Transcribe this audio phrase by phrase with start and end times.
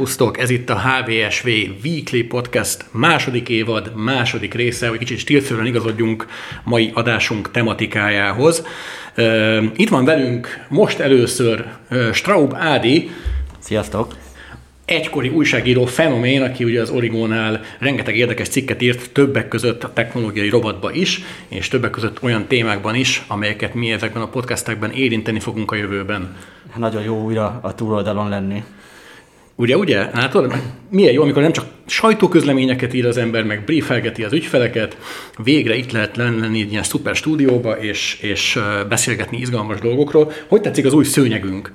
[0.00, 1.46] Szerusztok, ez itt a HVSV
[1.84, 6.26] Weekly Podcast második évad, második része, hogy kicsit stílszerűen igazodjunk
[6.64, 8.66] mai adásunk tematikájához.
[9.76, 11.66] Itt van velünk most először
[12.12, 13.10] Straub Ádi.
[13.58, 14.14] Sziasztok!
[14.84, 20.48] egykori újságíró fenomén, aki ugye az Origónál rengeteg érdekes cikket írt, többek között a technológiai
[20.48, 25.70] rovatba is, és többek között olyan témákban is, amelyeket mi ezekben a podcastekben érinteni fogunk
[25.70, 26.36] a jövőben.
[26.76, 28.64] Nagyon jó újra a túloldalon lenni.
[29.60, 30.10] Ugye, ugye?
[30.12, 30.36] Hát
[30.90, 34.96] milyen jó, amikor nem csak sajtóközleményeket ír az ember, meg briefelgeti az ügyfeleket,
[35.44, 40.32] végre itt lehet lenni egy ilyen szuper stúdióba, és, és beszélgetni izgalmas dolgokról.
[40.48, 41.72] Hogy tetszik az új szőnyegünk?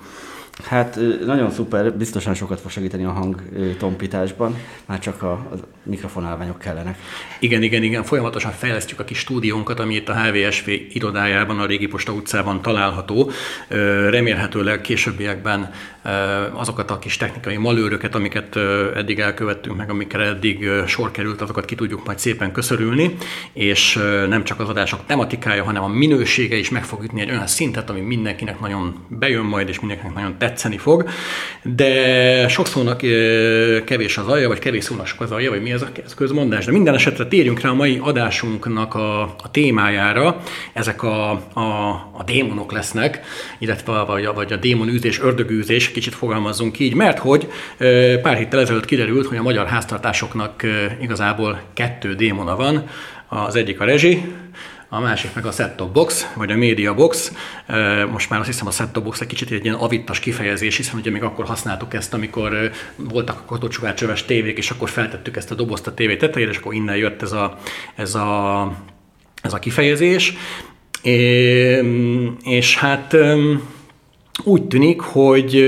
[0.64, 3.42] Hát nagyon szuper, biztosan sokat fog segíteni a hang
[3.78, 6.98] tompításban, már csak a, a mikrofonálványok kellenek.
[7.40, 11.88] Igen, igen, igen, folyamatosan fejlesztjük a kis stúdiónkat, ami itt a HVSV irodájában, a Régi
[11.88, 13.32] Posta utcában található.
[14.10, 15.72] Remélhetőleg későbbiekben
[16.54, 18.56] azokat a kis technikai malőröket, amiket
[18.96, 23.16] eddig elkövettünk, meg amikre eddig sor került, azokat ki tudjuk majd szépen köszörülni,
[23.54, 27.48] és nem csak az adások tematikája, hanem a minősége is meg fog ütni egy olyan
[27.48, 31.10] szintet, ami mindenkinek nagyon bejön majd, és mindenkinek nagyon tetszeni fog,
[31.64, 32.98] de sokszornak
[33.86, 36.72] kevés az alja, vagy kevés szónak sok az alja, vagy mi ez a közmondás, de
[36.72, 40.42] minden esetre térjünk rá a mai adásunknak a, a témájára,
[40.74, 43.22] ezek a, a, a démonok lesznek,
[43.60, 47.48] illetve vagy, vagy a démonűzés, ördögűzés, kicsit fogalmazzunk így, mert hogy
[48.22, 50.64] pár héttel ezelőtt kiderült, hogy a magyar háztartásoknak
[51.02, 52.88] igazából kettő démona van,
[53.28, 54.22] az egyik a rezsi,
[54.90, 57.32] a másik meg a set-top box, vagy a media box.
[58.12, 61.12] Most már azt hiszem a set-top box egy kicsit egy ilyen avittas kifejezés, hiszen ugye
[61.12, 65.88] még akkor használtuk ezt, amikor voltak a katócsugárcsöves tévék, és akkor feltettük ezt a dobozt
[65.88, 67.58] a tévé tetejére, és akkor innen jött ez a,
[67.96, 68.72] ez a,
[69.42, 70.34] ez a kifejezés.
[71.02, 71.84] É,
[72.44, 73.16] és hát
[74.44, 75.64] úgy tűnik, hogy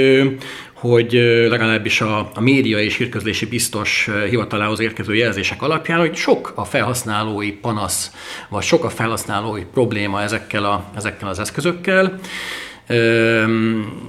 [0.73, 1.11] hogy
[1.49, 7.51] legalábbis a, a média és hírközlési biztos hivatalához érkező jelzések alapján, hogy sok a felhasználói
[7.51, 8.11] panasz,
[8.49, 12.19] vagy sok a felhasználói probléma ezekkel, a, ezekkel az eszközökkel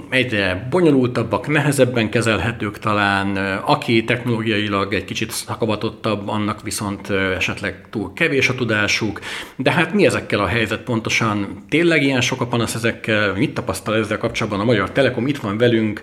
[0.09, 8.49] egyre bonyolultabbak, nehezebben kezelhetők talán, aki technológiailag egy kicsit szakavatottabb, annak viszont esetleg túl kevés
[8.49, 9.19] a tudásuk,
[9.55, 11.63] de hát mi ezekkel a helyzet pontosan?
[11.69, 13.33] Tényleg ilyen sok a panasz ezekkel?
[13.33, 15.27] Mit tapasztal ezzel kapcsolatban a Magyar Telekom?
[15.27, 16.01] Itt van velünk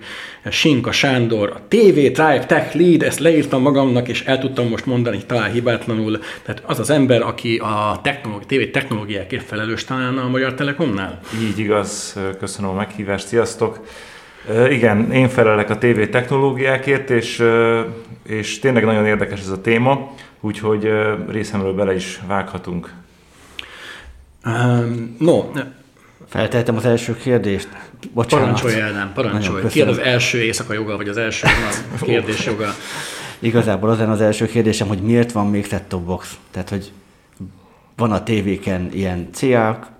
[0.50, 5.18] Sinka Sándor, a TV Drive Tech Lead, ezt leírtam magamnak, és el tudtam most mondani
[5.26, 6.18] talán hibátlanul.
[6.42, 11.20] Tehát az az ember, aki a technológi, TV technológiákért felelős talán a Magyar Telekomnál?
[11.42, 13.86] Így igaz, köszönöm köszönöm a meghívást, sziasztok!
[14.68, 17.42] Igen, én felelek a TV technológiákért, és,
[18.22, 20.90] és tényleg nagyon érdekes ez a téma, úgyhogy
[21.28, 22.92] részemről bele is vághatunk.
[24.44, 25.44] Um, no,
[26.28, 27.68] Feltehetem az első kérdést?
[28.12, 28.44] Bocsánat.
[28.44, 29.66] Parancsolj el, nem, parancsolj.
[29.66, 31.46] Ki az első éjszaka joga, vagy az első
[32.00, 32.68] kérdés joga?
[33.38, 36.38] Igazából az az első kérdésem, hogy miért van még set box?
[36.50, 36.92] Tehát, hogy
[37.96, 39.95] van a tévéken ilyen CA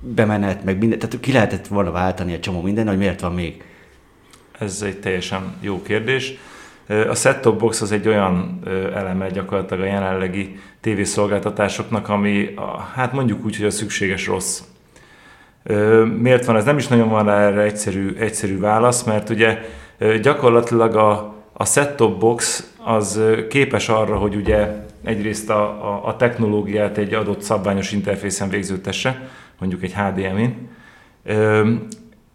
[0.00, 3.64] bemenet, meg minden, tehát ki lehetett volna váltani egy csomó minden, hogy miért van még?
[4.58, 6.34] Ez egy teljesen jó kérdés.
[7.08, 8.60] A set-top box az egy olyan
[8.94, 12.54] eleme gyakorlatilag a jelenlegi tévészolgáltatásoknak, ami
[12.94, 14.60] hát mondjuk úgy, hogy a szükséges rossz.
[16.18, 16.64] Miért van ez?
[16.64, 19.58] Nem is nagyon van rá erre egyszerű, egyszerű válasz, mert ugye
[20.22, 24.68] gyakorlatilag a, a set-top box az képes arra, hogy ugye
[25.04, 29.28] egyrészt a, a, a technológiát egy adott szabványos interfészen végzőtesse,
[29.60, 30.68] mondjuk egy HDMI-n,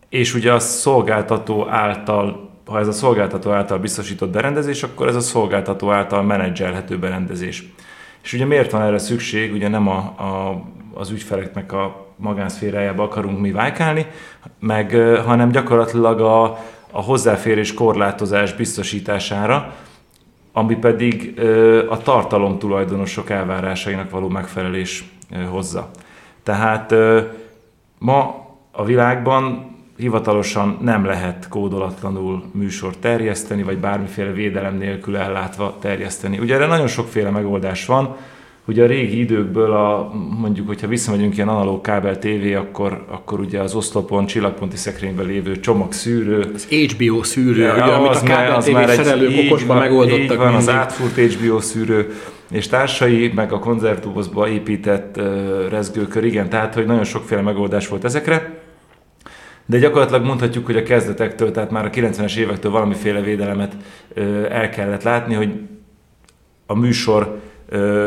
[0.09, 5.19] és ugye a szolgáltató által, ha ez a szolgáltató által biztosított berendezés, akkor ez a
[5.19, 7.63] szolgáltató által menedzselhető berendezés.
[8.23, 9.53] És ugye miért van erre szükség?
[9.53, 10.63] Ugye nem a, a,
[10.93, 14.05] az ügyfeleknek a magánszférájába akarunk mi vájkálni,
[14.59, 16.43] meg, hanem gyakorlatilag a,
[16.91, 19.73] a hozzáférés korlátozás biztosítására,
[20.53, 21.39] ami pedig
[21.89, 25.03] a tartalom tulajdonosok elvárásainak való megfelelés
[25.49, 25.91] hozza.
[26.45, 26.95] Tehát
[27.97, 36.39] ma a világban hivatalosan nem lehet kódolatlanul műsort terjeszteni, vagy bármiféle védelem nélkül ellátva terjeszteni.
[36.39, 38.15] Ugye erre nagyon sokféle megoldás van,
[38.67, 43.59] Ugye a régi időkből, a, mondjuk, hogyha visszamegyünk ilyen analóg kábel TV, akkor, akkor ugye
[43.59, 46.51] az oszlopon, csillagponti szekrényben lévő csomagszűrő.
[46.53, 50.37] Az HBO szűrő, ja, ugye, amit a kábel TV szerelők okosban megoldottak.
[50.37, 52.13] Van, az átfúrt HBO szűrő
[52.55, 55.19] és társai, meg a konzervdobozba épített
[55.69, 58.59] rezgőkör, igen, tehát hogy nagyon sokféle megoldás volt ezekre.
[59.65, 63.75] De gyakorlatilag mondhatjuk, hogy a kezdetektől, tehát már a 90-es évektől valamiféle védelemet
[64.49, 65.59] el kellett látni, hogy
[66.65, 67.39] a műsor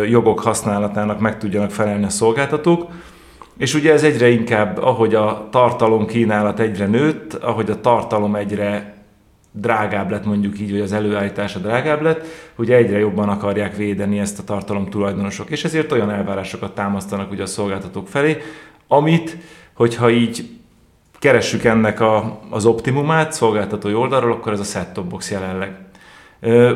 [0.09, 2.91] jogok használatának meg tudjanak felelni a szolgáltatók.
[3.59, 8.98] És ugye ez egyre inkább, ahogy a tartalom kínálat egyre nőtt, ahogy a tartalom egyre
[9.51, 14.39] drágább lett mondjuk így, vagy az előállítása drágább lett, hogy egyre jobban akarják védeni ezt
[14.39, 18.37] a tartalom tulajdonosok, és ezért olyan elvárásokat támasztanak ugye a szolgáltatók felé,
[18.89, 19.37] amit,
[19.73, 20.49] hogyha így
[21.19, 25.77] keressük ennek a, az optimumát szolgáltatói oldalról, akkor ez a set-top box jelenleg.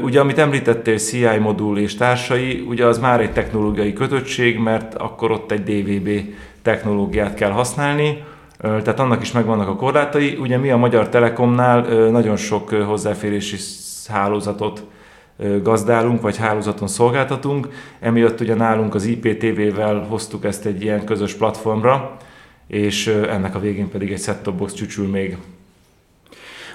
[0.02, 5.30] Ugye, amit említettél, CI modul és társai, ugye az már egy technológiai kötöttség, mert akkor
[5.30, 8.24] ott egy DVB technológiát kell használni,
[8.62, 10.36] tehát annak is megvannak a korlátai.
[10.36, 11.80] Ugye mi a Magyar Telekomnál
[12.10, 13.56] nagyon sok hozzáférési
[14.08, 14.84] hálózatot
[15.62, 17.68] gazdálunk, vagy hálózaton szolgáltatunk.
[18.00, 22.16] Emiatt ugye nálunk az IPTV-vel hoztuk ezt egy ilyen közös platformra,
[22.66, 25.36] és ennek a végén pedig egy set-top box csücsül még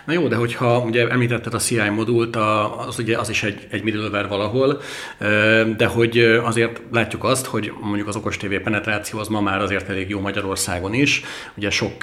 [0.07, 2.35] Na jó, de hogyha ugye említetted a CI modult,
[2.87, 4.81] az ugye az is egy, egy middleware valahol,
[5.77, 9.89] de hogy azért látjuk azt, hogy mondjuk az okos TV penetráció az ma már azért
[9.89, 11.21] elég jó Magyarországon is.
[11.57, 11.97] Ugye sok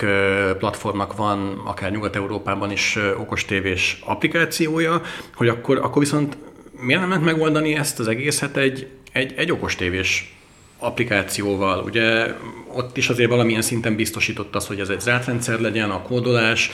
[0.58, 5.02] platformnak van, akár Nyugat-Európában is okos tévés applikációja,
[5.34, 6.36] hogy akkor, akkor viszont
[6.80, 10.34] miért nem lehet megoldani ezt az egészet egy, egy, egy okos tévés
[10.78, 11.82] applikációval.
[11.84, 12.34] Ugye
[12.74, 16.70] ott is azért valamilyen szinten biztosított az, hogy ez egy zárt rendszer legyen, a kódolás,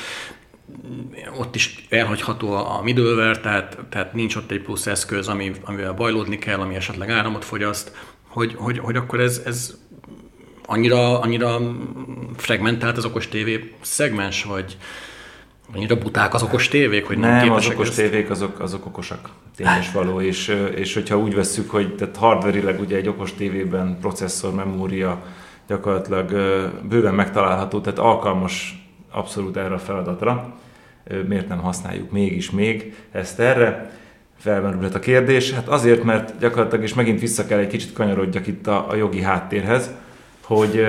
[1.39, 6.39] ott is elhagyható a middleware, tehát, tehát nincs ott egy plusz eszköz, ami, amivel bajlódni
[6.39, 7.97] kell, ami esetleg áramot fogyaszt,
[8.29, 9.79] hogy, hogy, hogy akkor ez, ez
[10.67, 11.59] annyira, annyira
[12.37, 14.77] fragmentált az okos tévé szegmens, vagy
[15.75, 17.97] annyira buták az okos tévék, hogy nem, nem az okos ezt...
[17.97, 22.97] tévék azok, azok okosak, tényes való, és, és hogyha úgy vesszük, hogy tehát hardverileg ugye
[22.97, 25.23] egy okos tévében processzor, memória
[25.67, 26.31] gyakorlatilag
[26.89, 28.80] bőven megtalálható, tehát alkalmas
[29.11, 30.55] abszolút erre a feladatra.
[31.29, 33.91] Miért nem használjuk mégis még ezt erre?
[34.39, 35.53] Felmerülhet a kérdés.
[35.53, 39.21] Hát azért, mert gyakorlatilag is megint vissza kell egy kicsit kanyarodjak itt a, a jogi
[39.21, 39.91] háttérhez,
[40.45, 40.85] hogy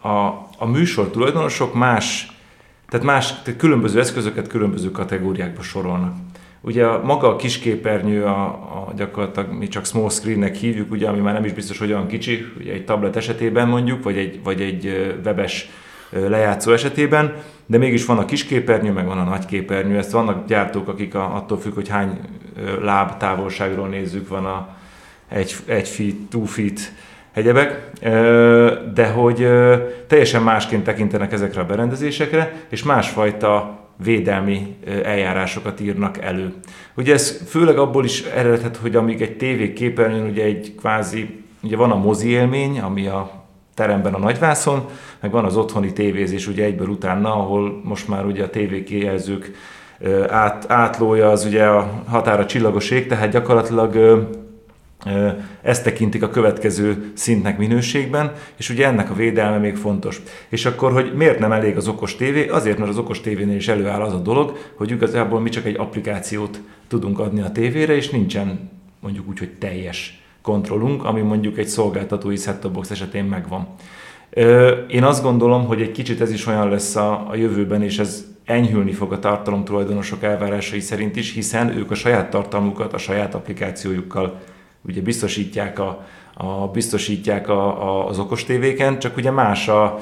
[0.00, 0.26] a,
[0.58, 2.32] a műsor tulajdonosok más,
[2.88, 6.14] tehát más, tehát különböző eszközöket különböző kategóriákba sorolnak.
[6.60, 11.34] Ugye maga a kisképernyő, a, a gyakorlatilag mi csak small screennek hívjuk, ugye, ami már
[11.34, 15.16] nem is biztos, hogy olyan kicsi, ugye egy tablet esetében mondjuk, vagy egy, vagy egy
[15.24, 15.70] webes
[16.28, 17.34] lejátszó esetében,
[17.66, 19.98] de mégis van a kis képernyő, meg van a nagy képernyő.
[19.98, 22.18] Ezt vannak gyártók, akik a, attól függ, hogy hány
[22.80, 24.68] láb távolságról nézzük, van a
[25.28, 26.92] egy, egy feet, two feet,
[27.32, 27.90] egyebek,
[28.94, 29.48] de hogy
[30.06, 36.54] teljesen másként tekintenek ezekre a berendezésekre, és másfajta védelmi eljárásokat írnak elő.
[36.94, 41.76] Ugye ez főleg abból is eredhet, hogy amíg egy TV képernyőn ugye egy kvázi, ugye
[41.76, 43.43] van a mozi élmény, ami a
[43.74, 44.84] teremben a nagyvászon,
[45.20, 49.52] meg van az otthoni tévézés ugye egyből utána, ahol most már ugye a tévékijelzők
[50.28, 53.96] át, átlója az ugye a határa csillagos ég, tehát gyakorlatilag
[55.62, 60.22] ezt tekintik a következő szintnek minőségben, és ugye ennek a védelme még fontos.
[60.48, 62.48] És akkor, hogy miért nem elég az okos tévé?
[62.48, 65.76] Azért, mert az okos tévénél is előáll az a dolog, hogy igazából mi csak egy
[65.76, 71.68] applikációt tudunk adni a tévére, és nincsen mondjuk úgy, hogy teljes kontrollunk, ami mondjuk egy
[71.68, 73.66] szolgáltatói set box esetén megvan.
[74.88, 78.24] Én azt gondolom, hogy egy kicsit ez is olyan lesz a, a jövőben, és ez
[78.44, 83.34] enyhülni fog a tartalom tulajdonosok elvárásai szerint is, hiszen ők a saját tartalmukat a saját
[83.34, 84.40] applikációjukkal
[84.88, 86.04] ugye biztosítják, a,
[86.34, 89.98] a, biztosítják a, a, az okos tévéken, csak ugye más a,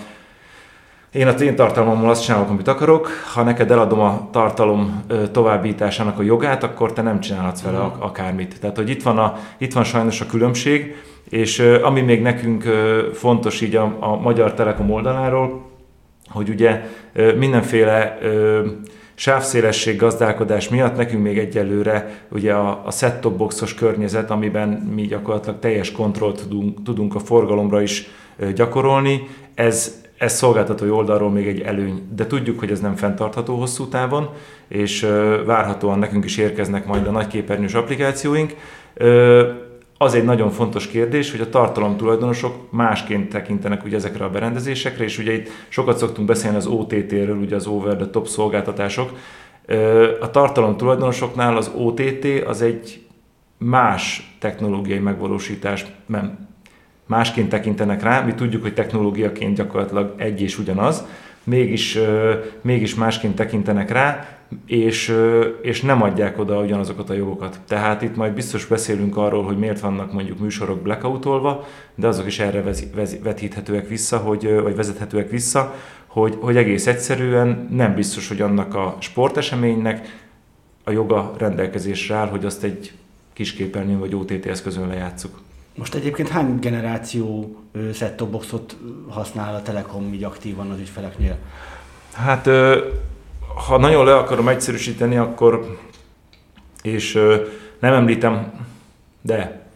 [1.12, 6.22] én a én tartalmammal azt csinálok, amit akarok, ha neked eladom a tartalom továbbításának a
[6.22, 8.02] jogát, akkor te nem csinálhatsz vele mhm.
[8.02, 8.60] akármit.
[8.60, 10.96] Tehát, hogy itt van, a, itt van sajnos a különbség,
[11.28, 12.62] és ami még nekünk
[13.12, 15.70] fontos így a, a Magyar Telekom oldaláról,
[16.28, 16.80] hogy ugye
[17.38, 18.18] mindenféle
[19.14, 25.58] sávszélesség gazdálkodás miatt nekünk még egyelőre ugye a, a set-top boxos környezet, amiben mi gyakorlatilag
[25.58, 28.08] teljes kontrollt tudunk, tudunk a forgalomra is
[28.54, 33.86] gyakorolni, ez ez szolgáltatói oldalról még egy előny, de tudjuk, hogy ez nem fenntartható hosszú
[33.86, 34.28] távon,
[34.68, 35.06] és
[35.46, 38.54] várhatóan nekünk is érkeznek majd a nagyképernyős applikációink.
[39.98, 45.04] Az egy nagyon fontos kérdés, hogy a tartalom tulajdonosok másként tekintenek ugye ezekre a berendezésekre,
[45.04, 49.10] és ugye itt sokat szoktunk beszélni az OTT-ről, ugye az over the top szolgáltatások.
[50.20, 53.06] A tartalom tulajdonosoknál az OTT az egy
[53.58, 55.86] más technológiai megvalósítás,
[57.06, 61.06] másként tekintenek rá, mi tudjuk, hogy technológiaként gyakorlatilag egy és ugyanaz,
[61.44, 61.98] mégis,
[62.60, 64.26] mégis másként tekintenek rá,
[64.66, 65.16] és,
[65.62, 67.60] és nem adják oda ugyanazokat a jogokat.
[67.66, 72.38] Tehát itt majd biztos beszélünk arról, hogy miért vannak mondjuk műsorok blackoutolva, de azok is
[72.38, 72.62] erre
[73.22, 75.74] vetíthetőek vissza, hogy, vagy vezethetőek vissza,
[76.06, 80.20] hogy, hogy egész egyszerűen nem biztos, hogy annak a sporteseménynek
[80.84, 82.92] a joga rendelkezésre áll, hogy azt egy
[83.32, 85.40] kisképernyőn vagy OTT eszközön lejátszuk.
[85.74, 87.56] Most egyébként hány generáció
[87.92, 88.76] set boxot
[89.08, 91.36] használ a Telekom így aktívan az ügyfeleknél?
[92.12, 92.48] Hát
[93.66, 95.78] ha nagyon le akarom egyszerűsíteni, akkor,
[96.82, 97.12] és
[97.78, 98.52] nem említem,
[99.22, 99.66] de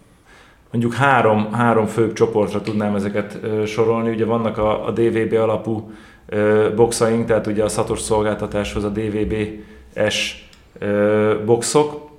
[0.70, 4.10] mondjuk három, három fő csoportra tudnám ezeket sorolni.
[4.10, 5.92] Ugye vannak a, a DVB alapú
[6.74, 10.46] boxaink, tehát ugye a szatos szolgáltatáshoz a DVB-S
[11.44, 12.10] boxok.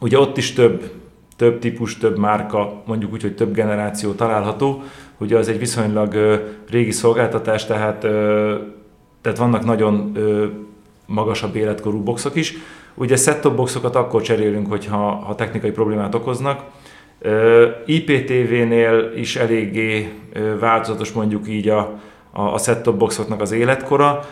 [0.00, 0.90] Ugye ott is több,
[1.36, 4.82] több típus, több márka, mondjuk úgy, hogy több generáció található.
[5.18, 6.14] Ugye az egy viszonylag
[6.70, 7.98] régi szolgáltatás, tehát,
[9.20, 10.18] tehát vannak nagyon
[11.06, 12.54] magasabb életkorú boxok is.
[12.94, 16.62] Ugye set-top boxokat akkor cserélünk, hogyha ha technikai problémát okoznak.
[17.86, 20.12] IPTV-nél is eléggé
[20.60, 21.98] változatos mondjuk így a,
[22.30, 24.24] a, a set-top boxoknak az életkora.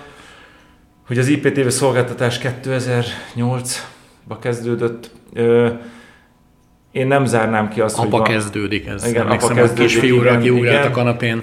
[1.06, 5.10] Hogy az IPTV szolgáltatás 2008-ba kezdődött,
[6.94, 8.20] én nem zárnám ki azt, apa hogy...
[8.20, 9.06] Apa kezdődik ez.
[9.06, 9.86] Igen, apa kezdődik.
[9.86, 11.42] Kisfiúra kiugrált a kanapén.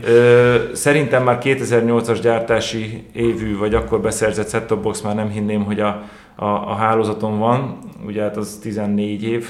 [0.74, 6.03] Szerintem már 2008-as gyártási évű, vagy akkor beszerzett set box már nem hinném, hogy a,
[6.36, 7.77] a, a hálózaton van.
[8.05, 9.50] Ugye hát az 14 év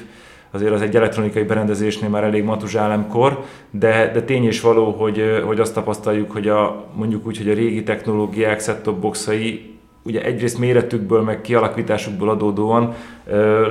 [0.51, 5.59] azért az egy elektronikai berendezésnél már elég matuzsálemkor, de, de tény és való, hogy, hogy
[5.59, 9.70] azt tapasztaljuk, hogy a, mondjuk úgy, hogy a régi technológiák set boxai
[10.03, 12.93] ugye egyrészt méretükből, meg kialakításukból adódóan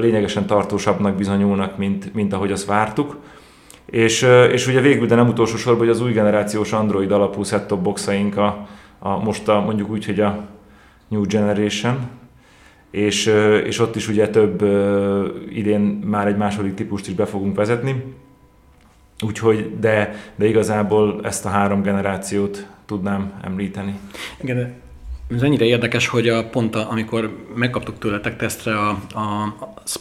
[0.01, 3.17] lényegesen tartósabbnak bizonyulnak, mint, mint ahogy azt vártuk.
[3.87, 7.83] És, és ugye végül, de nem utolsó sorban, hogy az új generációs Android alapú set-top
[7.83, 8.69] boxaink a,
[8.99, 10.47] a most a, mondjuk úgy, hogy a
[11.09, 11.99] New Generation,
[12.91, 13.27] és,
[13.65, 14.63] és ott is ugye több
[15.51, 18.05] idén már egy második típust is be fogunk vezetni.
[19.27, 23.99] Úgyhogy, de, de igazából ezt a három generációt tudnám említeni.
[24.41, 24.75] Igen,
[25.35, 29.55] ez ennyire érdekes, hogy a pont a, amikor megkaptuk tőletek tesztre a, a,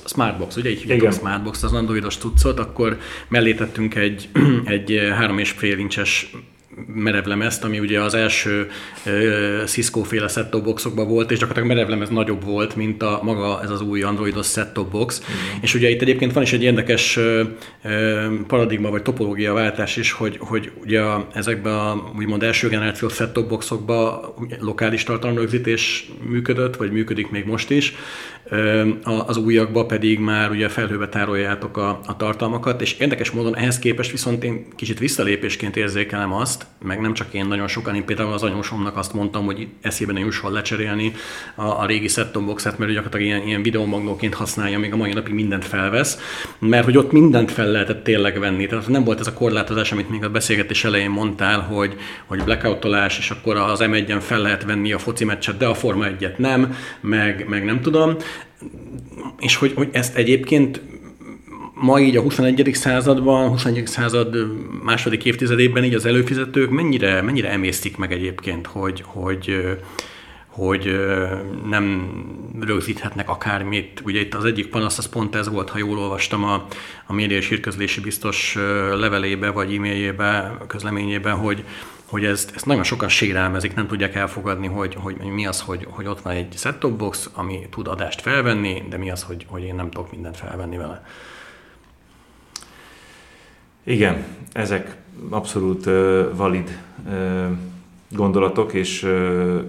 [0.05, 0.69] Smartbox, ugye?
[0.69, 4.29] Így hívjuk a Smartbox, az androidos cuccot, akkor mellé tettünk egy,
[4.65, 6.31] egy 3,5 incses
[6.88, 8.69] merevlemezt, ami ugye az első
[9.65, 13.81] Cisco féle set boxokban volt, és gyakorlatilag merevlemez nagyobb volt, mint a maga ez az
[13.81, 15.21] új androidos set box.
[15.21, 15.57] Mm.
[15.62, 17.19] És ugye itt egyébként van is egy érdekes
[18.48, 21.01] paradigma vagy topológia váltás is, hogy, hogy ugye
[21.33, 24.19] ezekben a úgymond első generációs set boxokban
[24.59, 27.93] lokális tartalomrögzítés működött, vagy működik még most is,
[29.03, 34.12] az újakba pedig már ugye felhőbe tároljátok a, a tartalmakat, és érdekes módon ehhez képest
[34.12, 38.44] viszont én kicsit visszalépésként érzékelem azt, meg nem csak én, nagyon sokan, én például az
[38.44, 41.13] anyósomnak azt mondtam, hogy eszében ne jusson lecserélni
[41.56, 45.34] a, a régi set boxet, mert gyakorlatilag ilyen, ilyen videomagnóként használja, még a mai napig
[45.34, 46.20] mindent felvesz,
[46.60, 48.68] mert hogy ott mindent fel lehetett tényleg venni.
[48.68, 53.18] Tehát nem volt ez a korlátozás, amit még a beszélgetés elején mondtál, hogy, hogy blackoutolás,
[53.18, 56.75] és akkor az M1-en fel lehet venni a foci meccset, de a Forma 1-et nem,
[57.01, 58.15] meg, meg nem tudom.
[59.39, 60.81] És hogy, hogy ezt egyébként
[61.74, 62.69] ma így a 21.
[62.74, 63.88] században, 21.
[63.88, 64.36] század
[64.84, 69.77] második évtizedében így az előfizetők mennyire, mennyire emésztik meg egyébként, hogy, hogy,
[70.48, 71.00] hogy
[71.69, 72.12] nem
[72.60, 74.01] rögzíthetnek akármit.
[74.05, 76.67] Ugye itt az egyik panasz az pont ez volt, ha jól olvastam a,
[77.05, 78.58] a média és biztos
[79.00, 81.63] levelébe vagy e-mailjébe, közleményében, hogy,
[82.09, 86.05] hogy ezt, ezt nagyon sokan sérelmezik, nem tudják elfogadni, hogy, hogy mi az, hogy, hogy
[86.05, 89.75] ott van egy set-top box, ami tud adást felvenni, de mi az, hogy, hogy én
[89.75, 91.05] nem tudok mindent felvenni vele.
[93.83, 94.95] Igen, ezek
[95.29, 97.45] abszolút uh, valid uh,
[98.09, 99.63] gondolatok, és uh,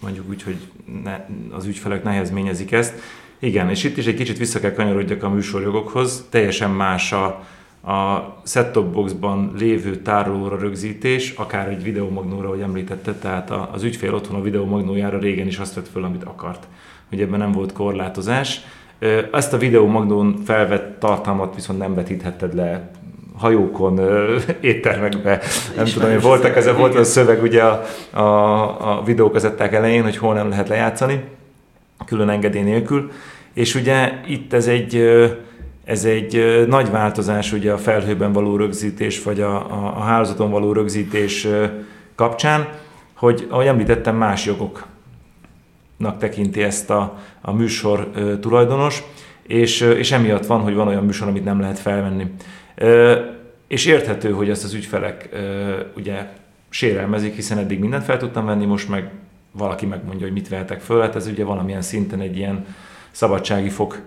[0.00, 0.56] mondjuk úgy, hogy
[1.04, 2.94] ne, az ügyfelek nehezményezik ezt.
[3.38, 6.26] Igen, és itt is egy kicsit vissza kell kanyarodjak a műsorjogokhoz.
[6.30, 7.46] Teljesen más a,
[7.88, 14.40] a set-top boxban lévő tárolóra rögzítés, akár egy videomagnóra, ahogy említette, tehát az ügyfél otthon
[14.40, 16.66] a videomagnójára régen is azt vett föl, amit akart.
[17.12, 18.60] Ugye ebben nem volt korlátozás.
[19.32, 22.90] Ezt a videomagnón felvett tartalmat viszont nem vetíthetted le
[23.36, 24.00] hajókon,
[24.60, 25.40] éttermekbe,
[25.76, 30.16] nem tudom, hogy voltak ez, volt a szöveg ugye a, a, a videókazetták elején, hogy
[30.16, 31.24] hol nem lehet lejátszani,
[32.06, 33.10] külön engedély nélkül,
[33.52, 35.10] és ugye itt ez egy,
[35.88, 40.72] ez egy nagy változás ugye a felhőben való rögzítés, vagy a, a, a hálózaton való
[40.72, 41.46] rögzítés
[42.14, 42.68] kapcsán,
[43.14, 49.02] hogy ahogy említettem, más jogoknak tekinti ezt a, a műsor tulajdonos,
[49.42, 52.26] és, és emiatt van, hogy van olyan műsor, amit nem lehet felvenni.
[53.68, 55.28] És érthető, hogy ezt az ügyfelek
[55.96, 56.28] ugye
[56.68, 59.10] sérelmezik, hiszen eddig mindent fel tudtam venni, most meg
[59.52, 62.66] valaki megmondja, hogy mit vehetek föl, hát ez ugye valamilyen szinten egy ilyen
[63.10, 64.00] szabadsági fok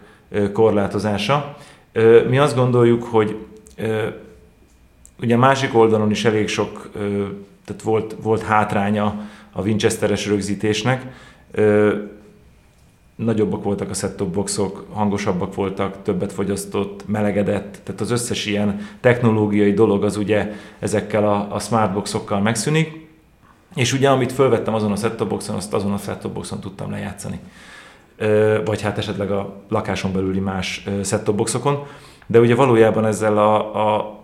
[0.53, 1.55] korlátozása.
[2.27, 3.45] Mi azt gondoljuk, hogy
[5.21, 6.89] ugye másik oldalon is elég sok,
[7.65, 11.05] tehát volt, volt hátránya a Winchesteres rögzítésnek,
[13.15, 19.73] nagyobbak voltak a set-top boxok, hangosabbak voltak, többet fogyasztott, melegedett, tehát az összes ilyen technológiai
[19.73, 23.07] dolog az ugye ezekkel a, a smartboxokkal megszűnik.
[23.75, 27.39] és ugye amit fölvettem azon a set boxon, azt azon a set boxon tudtam lejátszani.
[28.65, 31.85] Vagy hát esetleg a lakáson belüli más set boxokon.
[32.25, 34.19] De ugye valójában ezzel a, a,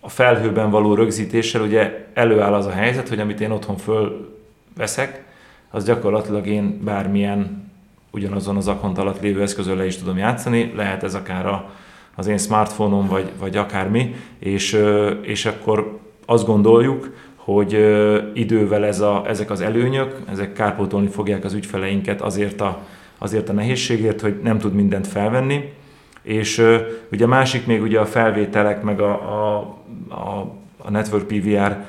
[0.00, 5.24] a felhőben való rögzítéssel ugye előáll az a helyzet, hogy amit én otthon fölveszek,
[5.70, 7.70] az gyakorlatilag én bármilyen
[8.10, 11.70] ugyanazon az akont alatt lévő eszközön le is tudom játszani, lehet ez akár a,
[12.14, 14.78] az én smartphone-om, vagy, vagy akármi, és,
[15.22, 17.72] és akkor azt gondoljuk, hogy
[18.34, 22.82] idővel ez a, ezek az előnyök, ezek kárpótolni fogják az ügyfeleinket azért a,
[23.22, 25.72] azért a nehézségért, hogy nem tud mindent felvenni,
[26.22, 26.66] és
[27.12, 29.58] ugye a másik még ugye a felvételek, meg a, a,
[30.08, 31.84] a, a Network PVR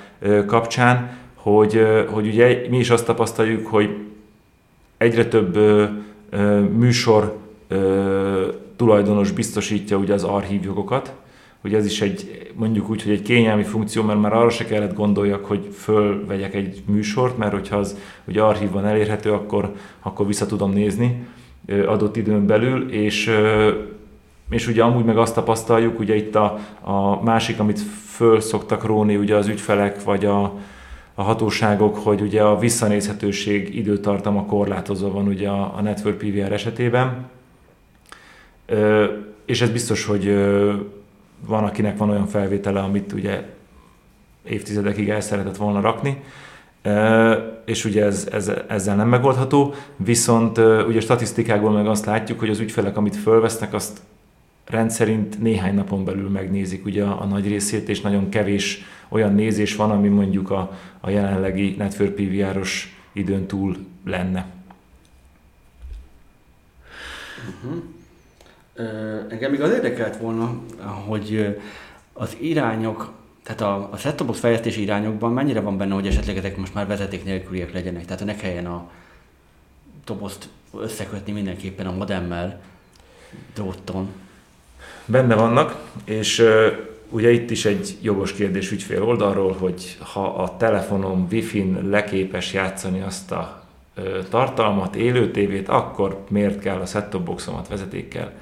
[0.46, 3.98] kapcsán, hogy, hogy ugye mi is azt tapasztaljuk, hogy
[4.98, 5.58] egyre több
[6.78, 7.38] műsor
[8.76, 11.14] tulajdonos biztosítja ugye az archívjogokat.
[11.64, 14.94] Ugye ez is egy, mondjuk úgy, hogy egy kényelmi funkció, mert már arra se kellett
[14.94, 20.72] gondoljak, hogy fölvegyek egy műsort, mert hogyha az ugye archívban elérhető, akkor, akkor vissza tudom
[20.72, 21.28] nézni
[21.86, 23.32] adott időn belül, és
[24.50, 29.16] és ugye amúgy meg azt tapasztaljuk, ugye itt a, a másik, amit föl szoktak róni
[29.16, 30.42] ugye az ügyfelek, vagy a,
[31.14, 37.30] a hatóságok, hogy ugye a visszanézhetőség időtartama korlátozva van ugye a, a Network PVR esetében.
[39.46, 40.36] És ez biztos, hogy
[41.48, 43.44] van, akinek van olyan felvétele, amit ugye
[44.44, 46.24] évtizedekig el szeretett volna rakni,
[47.66, 52.60] és ugye ez, ez, ezzel nem megoldható, viszont ugye statisztikákból meg azt látjuk, hogy az
[52.60, 54.02] ügyfelek, amit fölvesznek, azt
[54.66, 59.76] rendszerint néhány napon belül megnézik ugye a, a nagy részét, és nagyon kevés olyan nézés
[59.76, 64.46] van, ami mondjuk a, a jelenlegi Network PVR-os időn túl lenne.
[67.64, 67.84] Uh-huh.
[69.30, 70.60] Engem még az érdekelt volna,
[71.06, 71.58] hogy
[72.14, 73.12] az irányok,
[73.44, 77.24] tehát a, a set fejlesztési irányokban mennyire van benne, hogy esetleg ezek most már vezeték
[77.24, 78.90] nélküliek legyenek, tehát ne kelljen a
[80.06, 80.48] dobozt
[80.80, 82.62] összekötni mindenképpen a modemmel
[83.54, 84.08] dróton
[85.06, 86.44] benne vannak, és
[87.10, 93.02] ugye itt is egy jogos kérdés ügyfél oldalról, hogy ha a telefonom Wi-Fi-n leképes játszani
[93.02, 93.64] azt a
[94.30, 98.34] tartalmat, élő tévét, akkor miért kell a set boxomat vezetékkel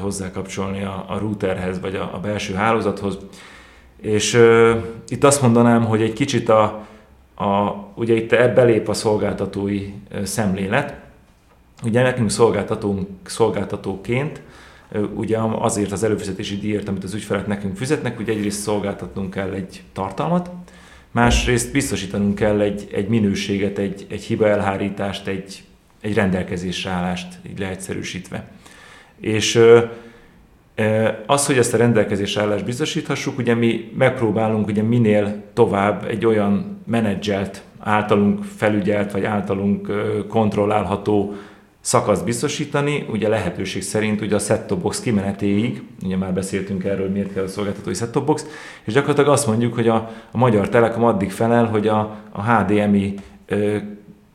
[0.00, 3.18] hozzákapcsolni a, a routerhez vagy a, a belső hálózathoz.
[4.00, 6.86] És uh, itt azt mondanám, hogy egy kicsit a,
[7.34, 9.92] a ugye itt belép a szolgáltatói
[10.22, 10.94] szemlélet.
[11.84, 14.40] Ugye nekünk szolgáltatónk, szolgáltatóként
[15.14, 19.82] ugye azért az előfizetési díjért, amit az ügyfelek nekünk fizetnek, ugye egyrészt szolgáltatnunk kell egy
[19.92, 20.50] tartalmat,
[21.10, 25.64] másrészt biztosítanunk kell egy, egy minőséget, egy, egy hiba elhárítást, egy,
[26.00, 28.50] egy rendelkezésre állást, így leegyszerűsítve.
[29.24, 29.60] És
[31.26, 36.80] az, hogy ezt a rendelkezésre állást biztosíthassuk, ugye mi megpróbálunk ugye minél tovább egy olyan
[36.86, 39.92] menedzselt, általunk felügyelt, vagy általunk
[40.28, 41.34] kontrollálható
[41.80, 47.32] szakaszt biztosítani, ugye lehetőség szerint ugye a set box kimenetéig, ugye már beszéltünk erről, miért
[47.32, 48.46] kell a szolgáltatói set box,
[48.84, 53.14] és gyakorlatilag azt mondjuk, hogy a, a Magyar Telekom addig felel, hogy a, a HDMI
[53.46, 53.76] ö,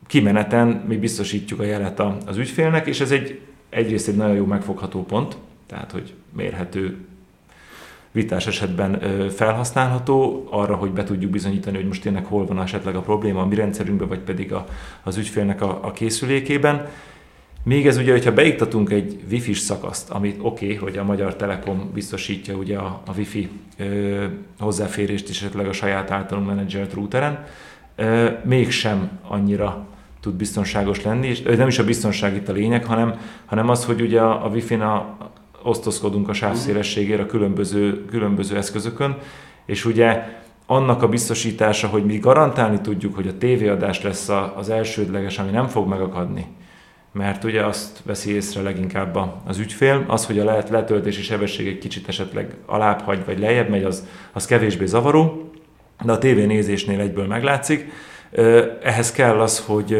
[0.06, 3.40] kimeneten mi biztosítjuk a jelet a, az ügyfélnek, és ez egy
[3.70, 6.96] egyrészt egy nagyon jó megfogható pont, tehát hogy mérhető
[8.10, 13.00] vitás esetben felhasználható, arra, hogy be tudjuk bizonyítani, hogy most tényleg hol van esetleg a
[13.00, 14.66] probléma a mi rendszerünkben, vagy pedig a,
[15.02, 16.88] az ügyfélnek a, a készülékében.
[17.62, 21.90] Még ez ugye, hogyha beiktatunk egy wifi szakaszt, amit oké, okay, hogy a Magyar Telekom
[21.94, 24.24] biztosítja ugye a, a wifi ö,
[24.58, 27.44] hozzáférést is esetleg a saját általunk menedzselt routeren,
[27.96, 29.86] ö, mégsem annyira
[30.20, 34.00] tud biztonságos lenni, és nem is a biztonság itt a lényeg, hanem, hanem az, hogy
[34.00, 35.16] ugye a, a Wi-Fi-n a,
[35.62, 39.16] osztozkodunk a sávszélességére a különböző, különböző eszközökön,
[39.66, 40.24] és ugye
[40.66, 45.66] annak a biztosítása, hogy mi garantálni tudjuk, hogy a tévéadás lesz az elsődleges, ami nem
[45.66, 46.46] fog megakadni,
[47.12, 51.78] mert ugye azt veszi észre leginkább az ügyfél, az, hogy a lehet letöltési sebesség egy
[51.78, 55.50] kicsit esetleg alább hagy, vagy lejjebb megy, az, az kevésbé zavaró,
[56.04, 57.92] de a tévénézésnél egyből meglátszik.
[58.82, 59.96] Ehhez kell az, hogy,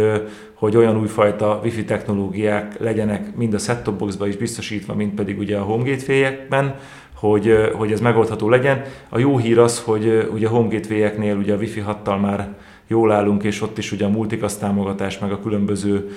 [0.54, 5.56] hogy olyan újfajta wifi technológiák legyenek mind a set-top boxba is biztosítva, mint pedig ugye
[5.56, 6.74] a home gateway
[7.14, 8.82] hogy, hogy ez megoldható legyen.
[9.08, 12.54] A jó hír az, hogy ugye a home gateway ugye a wifi hattal már
[12.86, 16.10] jól állunk, és ott is ugye a multicast támogatás, meg a különböző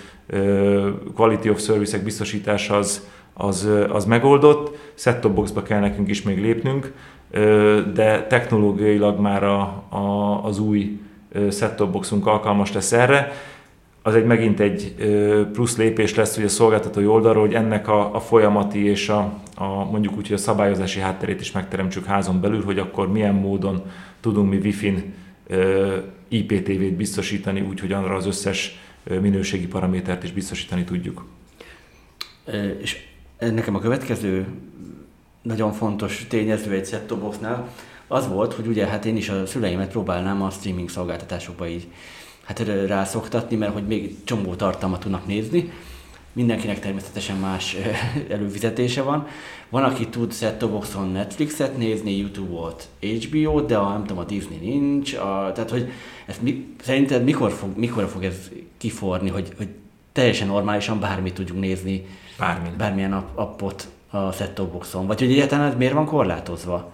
[1.16, 4.78] quality of service-ek biztosítása az, az, az megoldott.
[4.94, 6.94] Set-top boxba kell nekünk is még lépnünk,
[7.94, 11.00] de technológiailag már a, a, az új
[11.50, 13.32] set-top boxunk alkalmas lesz erre.
[14.02, 14.96] Az egy megint egy
[15.54, 19.66] plusz lépés lesz hogy a szolgáltatói oldalról, hogy ennek a, a folyamati és a, a
[19.66, 23.82] mondjuk úgy, hogy a szabályozási hátterét is megteremtsük házon belül, hogy akkor milyen módon
[24.20, 25.14] tudunk mi Wi-Fi-n
[26.28, 28.80] IPTV-t biztosítani, úgyhogy arra az összes
[29.22, 31.26] minőségi paramétert is biztosítani tudjuk.
[32.82, 32.98] És
[33.40, 34.46] nekem a következő
[35.42, 37.08] nagyon fontos tényező egy set
[38.14, 41.88] az volt, hogy ugye hát én is a szüleimet próbálnám a streaming szolgáltatásokba így
[42.44, 45.72] hát rászoktatni, mert hogy még csomó tartalmat tudnak nézni.
[46.34, 47.76] Mindenkinek természetesen más
[48.30, 49.28] előfizetése van.
[49.70, 54.58] Van, aki tud set boxon Netflixet nézni, YouTube-ot, HBO-t, de a, nem tudom, a Disney
[54.58, 55.14] nincs.
[55.14, 55.92] A, tehát, hogy
[56.26, 59.68] ez mi, szerinted mikor fog, mikor fog ez kiforni, hogy, hogy
[60.12, 62.06] teljesen normálisan bármit tudjunk nézni,
[62.38, 62.74] Bármin.
[62.78, 65.08] bármilyen appot a set boxon?
[65.08, 66.94] Vagy hogy egyáltalán ez miért van korlátozva?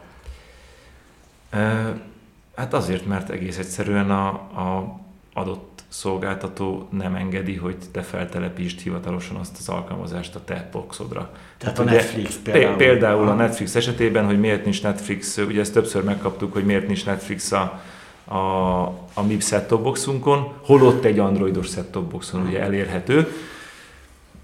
[2.56, 5.00] Hát azért, mert egész egyszerűen a, a
[5.34, 11.30] adott szolgáltató nem engedi, hogy te feltelepítsd hivatalosan azt az alkalmazást a te boxodra.
[11.58, 12.76] Tehát, Tehát a Netflix például.
[12.76, 17.06] Például a Netflix esetében, hogy miért nincs Netflix, ugye ezt többször megkaptuk, hogy miért nincs
[17.06, 17.82] Netflix a,
[18.26, 18.82] a,
[19.14, 23.28] a mi set boxunkon, holott egy androidos set boxon ugye elérhető.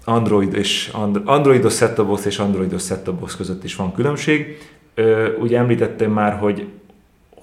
[0.04, 0.90] Android és
[1.24, 4.58] Androidos set box és Androidos set box között is van különbség.
[5.38, 6.68] Ugye említettem már, hogy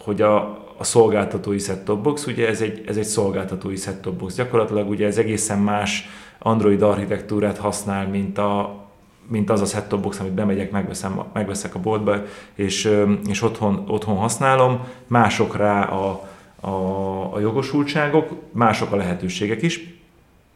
[0.04, 0.36] hogy a,
[0.78, 4.36] a szolgáltatói set-top box, ugye ez egy, ez egy szolgáltatói set-top box.
[4.36, 8.84] Gyakorlatilag ugye ez egészen más Android architektúrát használ, mint, a,
[9.28, 12.16] mint az a set-top box, amit bemegyek, megveszem, megveszek a boltba,
[12.56, 12.92] és,
[13.28, 14.88] és otthon, otthon használom.
[15.08, 16.70] Mások rá a, a,
[17.34, 20.03] a jogosultságok, mások a lehetőségek is.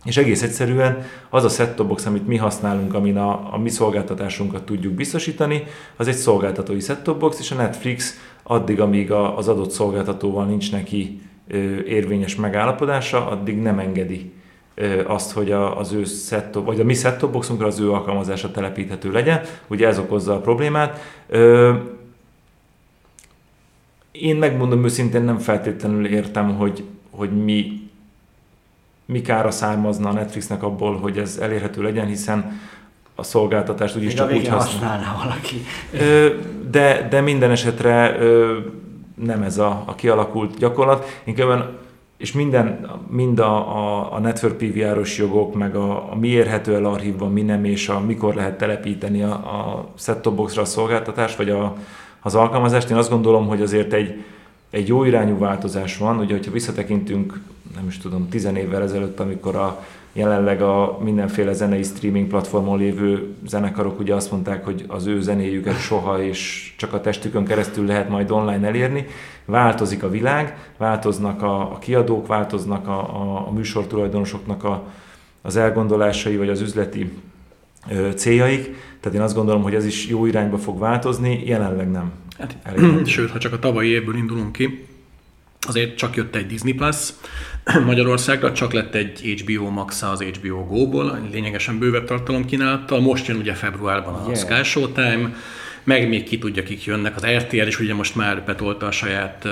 [0.07, 4.63] És egész egyszerűen az a set box, amit mi használunk, amin a, a mi szolgáltatásunkat
[4.63, 5.63] tudjuk biztosítani,
[5.95, 11.21] az egy szolgáltatói set box, és a Netflix addig, amíg az adott szolgáltatóval nincs neki
[11.87, 14.31] érvényes megállapodása, addig nem engedi
[15.05, 19.41] azt, hogy az ő set vagy a mi set boxunkra az ő alkalmazása telepíthető legyen.
[19.67, 20.99] Ugye ez okozza a problémát.
[24.11, 27.86] Én megmondom őszintén, nem feltétlenül értem, hogy, hogy mi,
[29.07, 32.59] mi kára származna a Netflixnek abból, hogy ez elérhető legyen, hiszen
[33.15, 35.65] a szolgáltatást úgyis csak úgy használná valaki.
[36.71, 38.17] De, de minden esetre
[39.15, 41.21] nem ez a, a kialakult gyakorlat.
[41.23, 41.77] Inkább
[42.17, 46.85] és minden, mind a, a, a Network PVR-os jogok, meg a, a mi érhető el
[46.85, 51.49] archívban, mi nem, és a mikor lehet telepíteni a, a set boxra a szolgáltatást, vagy
[51.49, 51.75] a,
[52.21, 54.23] az alkalmazást, én azt gondolom, hogy azért egy,
[54.77, 56.19] egy jó irányú változás van.
[56.19, 57.39] Ugye, hogyha visszatekintünk,
[57.75, 63.33] nem is tudom, tizen évvel ezelőtt, amikor a jelenleg a mindenféle zenei streaming platformon lévő
[63.47, 68.09] zenekarok ugye azt mondták, hogy az ő zenéjüket soha és csak a testükön keresztül lehet
[68.09, 69.07] majd online elérni.
[69.45, 74.83] Változik a világ, változnak a, a kiadók, változnak a, a, a műsortulajdonosoknak a,
[75.41, 77.11] az elgondolásai vagy az üzleti
[77.89, 78.75] ö, céljaik.
[78.99, 82.11] Tehát én azt gondolom, hogy ez is jó irányba fog változni, jelenleg nem.
[82.37, 82.55] Hát,
[83.05, 84.87] sőt, ha csak a tavalyi évből indulunk ki,
[85.67, 86.97] azért csak jött egy Disney Plus
[87.85, 92.99] Magyarországra, csak lett egy HBO max az HBO Go-ból, lényegesen bővebb tartalom kínálattal.
[92.99, 94.37] Most jön ugye februárban a yeah.
[94.37, 95.35] Sky Showtime,
[95.83, 97.15] meg még ki tudja, kik jönnek.
[97.15, 99.47] Az RTL is ugye most már betolta a saját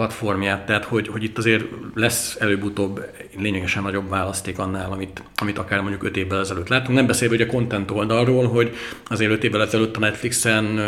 [0.00, 3.04] platformját, tehát hogy, hogy itt azért lesz előbb-utóbb
[3.38, 6.96] lényegesen nagyobb választék annál, amit, amit akár mondjuk 5 évvel ezelőtt láttunk.
[6.96, 8.74] Nem beszélve ugye a content oldalról, hogy
[9.08, 10.78] azért 5 évvel ezelőtt a Netflixen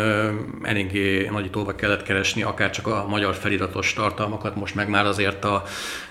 [0.63, 5.63] eléggé nagyítóva kellett keresni, akár csak a magyar feliratos tartalmakat, most meg már azért a,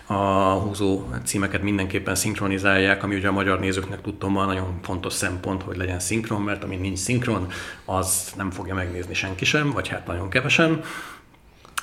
[0.07, 0.15] a
[0.53, 5.77] húzó címeket mindenképpen szinkronizálják, ami ugye a magyar nézőknek tudtom van nagyon fontos szempont, hogy
[5.77, 7.47] legyen szinkron, mert ami nincs szinkron,
[7.85, 10.83] az nem fogja megnézni senki sem, vagy hát nagyon kevesen.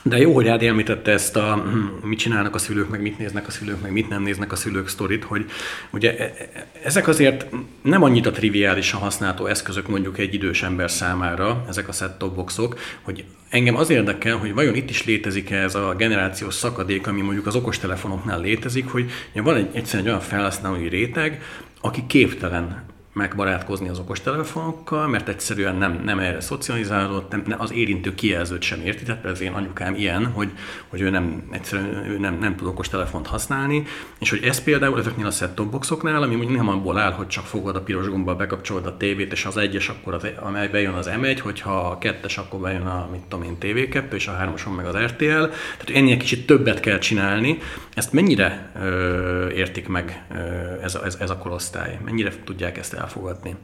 [0.01, 3.47] De jó, hogy Ádi említette ezt a hm, mit csinálnak a szülők, meg mit néznek
[3.47, 5.45] a szülők, meg mit nem néznek a szülők sztorit, hogy
[5.89, 7.45] ugye e, e, ezek azért
[7.81, 12.79] nem annyit a triviálisan használható eszközök mondjuk egy idős ember számára, ezek a set-top boxok,
[13.01, 17.47] hogy engem az érdekel, hogy vajon itt is létezik-e ez a generációs szakadék, ami mondjuk
[17.47, 21.41] az okostelefonoknál létezik, hogy van egy egyszerűen egy olyan felhasználói réteg,
[21.81, 22.83] aki képtelen
[23.19, 29.03] megbarátkozni az okostelefonokkal, mert egyszerűen nem, nem erre szocializálódott, nem, az érintő kijelzőt sem érti,
[29.03, 30.49] tehát az én anyukám ilyen, hogy,
[30.87, 33.83] hogy ő nem, egyszerűen ő nem, nem tud okostelefont használni,
[34.19, 37.45] és hogy ez például ezeknél a set boxoknál, ami mondjuk nem abból áll, hogy csak
[37.45, 41.09] fogod a piros gombbal, bekapcsolod a tévét, és az egyes, akkor az, amely bejön az
[41.21, 44.85] M1, hogyha a kettes, akkor bejön a, mit tudom én, TV2, és a hármason meg
[44.85, 47.57] az RTL, tehát ennél kicsit többet kell csinálni.
[47.93, 50.37] Ezt mennyire ö, értik meg ö,
[50.81, 51.99] ez, a, ez, ez a korosztály?
[52.05, 53.55] Mennyire tudják ezt elfogadni.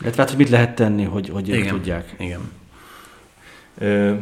[0.00, 2.14] Illetve hát, hogy mit lehet tenni, hogy, hogy igen, tudják.
[2.18, 2.40] Igen.
[3.78, 4.12] Ö,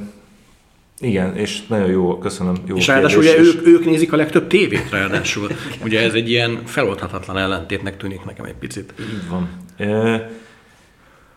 [1.01, 2.55] igen, és nagyon jó, köszönöm.
[2.67, 3.47] Jó és ráadásul ugye és...
[3.47, 5.51] ők, ők nézik a legtöbb tévét ráadásul.
[5.85, 8.95] ugye ez egy ilyen feloldhatatlan ellentétnek tűnik nekem egy picit.
[9.01, 9.49] Így van.
[9.77, 10.17] Ö,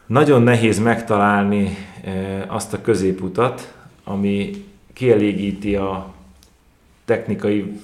[0.05, 1.77] nagyon nehéz megtalálni
[2.47, 6.15] azt a középutat, ami kielégíti a,
[7.05, 7.79] technikai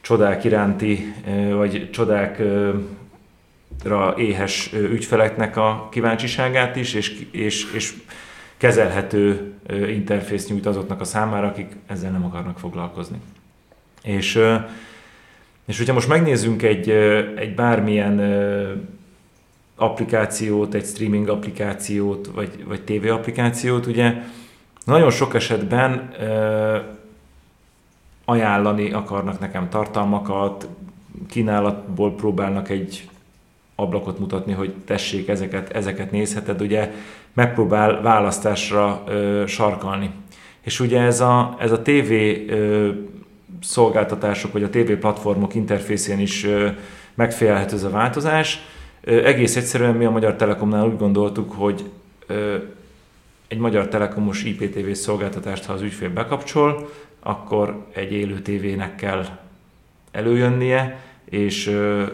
[0.00, 1.14] csodák iránti,
[1.52, 2.80] vagy csodákra
[4.16, 7.94] éhes ügyfeleknek a kíváncsiságát is, és, és, és
[8.56, 9.52] kezelhető
[9.88, 13.20] interfész nyújt azoknak a számára, akik ezzel nem akarnak foglalkozni.
[14.02, 14.40] És,
[15.66, 16.90] és hogyha most megnézzünk egy,
[17.36, 18.20] egy bármilyen
[19.76, 24.14] applikációt, egy streaming applikációt, vagy, vagy TV applikációt, ugye
[24.84, 26.10] nagyon sok esetben
[28.24, 30.68] ajánlani akarnak nekem tartalmakat,
[31.28, 33.08] kínálatból próbálnak egy
[33.76, 36.92] ablakot mutatni, hogy tessék, ezeket, ezeket nézheted, ugye
[37.32, 40.10] megpróbál választásra ö, sarkalni.
[40.60, 42.90] És ugye ez a, ez a TV ö,
[43.60, 46.68] szolgáltatások, vagy a TV platformok interfészén is ö,
[47.14, 48.60] megfélhető ez a változás.
[49.00, 51.90] Ö, egész egyszerűen mi a Magyar Telekomnál úgy gondoltuk, hogy
[52.26, 52.56] ö,
[53.48, 59.24] egy Magyar Telekomos IPTV szolgáltatást, ha az ügyfél bekapcsol, akkor egy élő tévének kell
[60.10, 61.66] előjönnie, és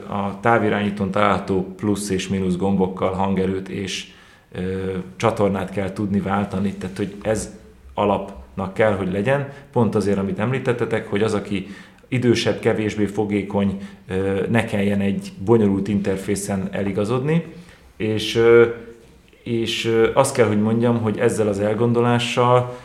[0.09, 4.07] a távirányítón található plusz és mínusz gombokkal hangerőt és
[5.16, 7.57] csatornát kell tudni váltani, tehát hogy ez
[7.94, 11.66] alapnak kell, hogy legyen, pont azért, amit említettetek, hogy az, aki
[12.09, 13.79] idősebb, kevésbé fogékony,
[14.48, 17.44] ne kelljen egy bonyolult interfészen eligazodni,
[17.96, 18.42] és,
[19.42, 22.79] és azt kell, hogy mondjam, hogy ezzel az elgondolással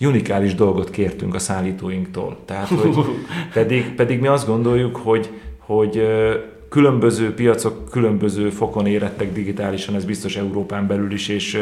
[0.00, 2.38] unikális dolgot kértünk a szállítóinktól.
[2.44, 2.96] Tehát, hogy
[3.52, 6.02] pedig, pedig mi azt gondoljuk, hogy, hogy
[6.68, 11.58] különböző piacok különböző fokon érettek digitálisan, ez biztos Európán belül is, és,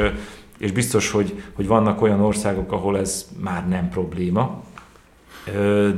[0.59, 4.63] és biztos, hogy, hogy vannak olyan országok, ahol ez már nem probléma.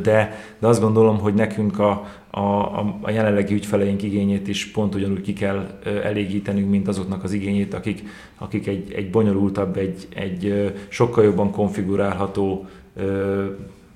[0.02, 5.20] De, de azt gondolom, hogy nekünk a, a, a jelenlegi ügyfeleink igényét is pont ugyanúgy
[5.20, 8.02] ki kell elégítenünk, mint azoknak az igényét, akik,
[8.38, 12.66] akik egy, egy bonyolultabb, egy, egy sokkal jobban konfigurálható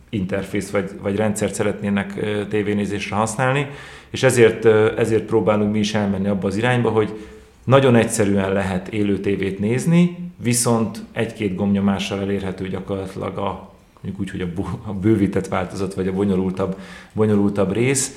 [0.09, 2.15] interfész vagy, vagy rendszert szeretnének
[2.49, 3.67] tévénézésre használni,
[4.11, 4.65] és ezért,
[4.99, 7.13] ezért próbálunk mi is elmenni abba az irányba, hogy
[7.65, 14.53] nagyon egyszerűen lehet élő tévét nézni, viszont egy-két gombnyomással elérhető gyakorlatilag a mondjuk úgy, hogy
[14.87, 16.79] a bővített változat, vagy a bonyolultabb,
[17.13, 18.17] bonyolultabb rész.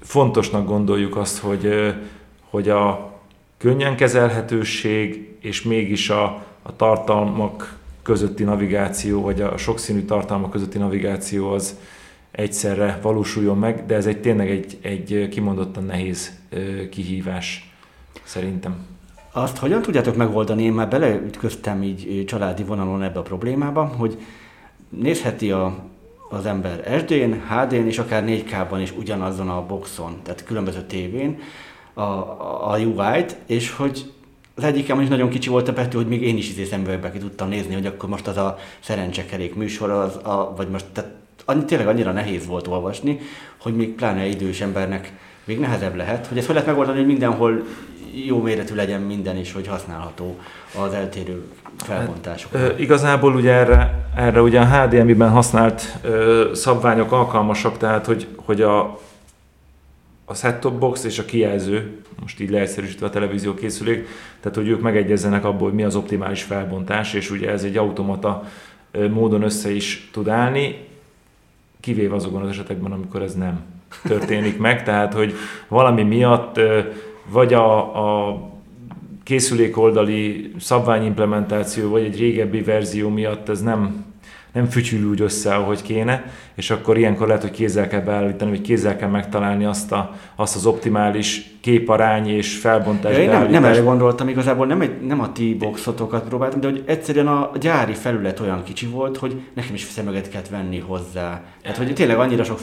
[0.00, 1.94] Fontosnak gondoljuk azt, hogy,
[2.50, 3.12] hogy a
[3.58, 6.24] könnyen kezelhetőség, és mégis a,
[6.62, 11.76] a tartalmak közötti navigáció, vagy a sokszínű tartalmak közötti navigáció az
[12.30, 16.38] egyszerre valósuljon meg, de ez egy tényleg egy, egy kimondottan nehéz
[16.90, 17.72] kihívás
[18.24, 18.86] szerintem.
[19.32, 20.62] Azt hogyan tudjátok megoldani?
[20.62, 24.18] Én már beleütköztem így családi vonalon ebbe a problémába, hogy
[24.88, 25.74] nézheti a,
[26.30, 31.38] az ember SD-n, HD-n és akár 4K-ban is ugyanazon a boxon, tehát különböző tévén
[31.94, 34.12] a, a, UI-t, és hogy
[34.54, 37.18] az egyikem is nagyon kicsi volt a betű, hogy még én is izé szemüvegbe ki
[37.18, 41.10] tudtam nézni, hogy akkor most az a szerencsekerék műsor, az a, vagy most tehát
[41.44, 43.18] annyi, tényleg annyira nehéz volt olvasni,
[43.60, 45.12] hogy még pláne idős embernek
[45.44, 47.64] még nehezebb lehet, hogy ezt hogy lehet megoldani, hogy mindenhol
[48.26, 50.38] jó méretű legyen minden is, hogy használható
[50.86, 51.44] az eltérő
[51.76, 52.52] felbontások.
[52.52, 58.62] Hát, igazából ugye erre, erre ugye a HDMI-ben használt ö, szabványok alkalmasak, tehát hogy, hogy
[58.62, 58.98] a,
[60.24, 64.08] a set-top box és a kijelző, most így leegyszerűsítve a televízió készülék,
[64.40, 68.44] tehát hogy ők megegyezzenek abból, hogy mi az optimális felbontás, és ugye ez egy automata
[69.10, 70.88] módon össze is tud állni,
[71.80, 73.60] kivéve azokon az esetekben, amikor ez nem
[74.02, 75.34] történik meg, tehát hogy
[75.68, 76.60] valami miatt
[77.30, 78.38] vagy a, a
[79.22, 84.04] készülék oldali szabványimplementáció, vagy egy régebbi verzió miatt ez nem,
[84.52, 88.60] nem fütyül úgy össze, ahogy kéne, és akkor ilyenkor lehet, hogy kézzel kell beállítani, vagy
[88.60, 93.16] kézzel kell megtalálni azt, a, azt az optimális képarány és felbontás.
[93.16, 96.82] Ja, én nem, nem erre gondoltam, igazából nem, egy, nem a T-boxotokat próbáltam, de hogy
[96.86, 101.42] egyszerűen a gyári felület olyan kicsi volt, hogy nekem is szemüveget kellett venni hozzá.
[101.62, 102.58] Tehát, hogy tényleg annyira sok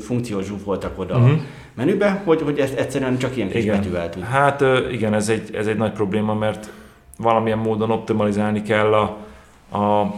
[0.00, 1.30] funkciót zsúfoltak oda uh-huh.
[1.30, 1.42] a
[1.74, 4.22] menübe, hogy, hogy ezt egyszerűen csak ilyen kis betűvel tud.
[4.22, 6.70] Hát igen, ez egy, ez egy nagy probléma, mert
[7.18, 9.02] valamilyen módon optimalizálni kell a,
[9.78, 10.14] a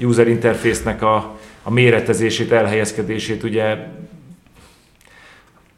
[0.00, 3.76] user interfésznek a, a méretezését, elhelyezkedését, ugye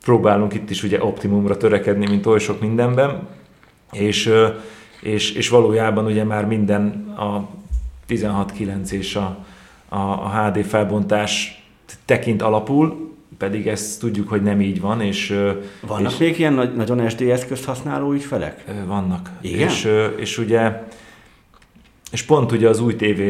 [0.02, 3.28] próbálunk itt is ugye optimumra törekedni, mint oly sok mindenben,
[3.92, 4.32] és,
[5.00, 7.48] és, és valójában ugye már minden a
[8.08, 9.44] 16.9 és a,
[9.88, 11.62] a, a HD felbontás
[12.04, 15.00] tekint alapul, pedig ezt tudjuk, hogy nem így van.
[15.00, 15.36] És,
[15.80, 18.64] Vannak és, még ilyen nagy, nagyon SD eszközt használó ügyfelek?
[18.86, 19.30] Vannak.
[19.40, 19.68] Igen?
[19.68, 20.88] És, és ugye
[22.10, 23.22] és pont ugye az új TV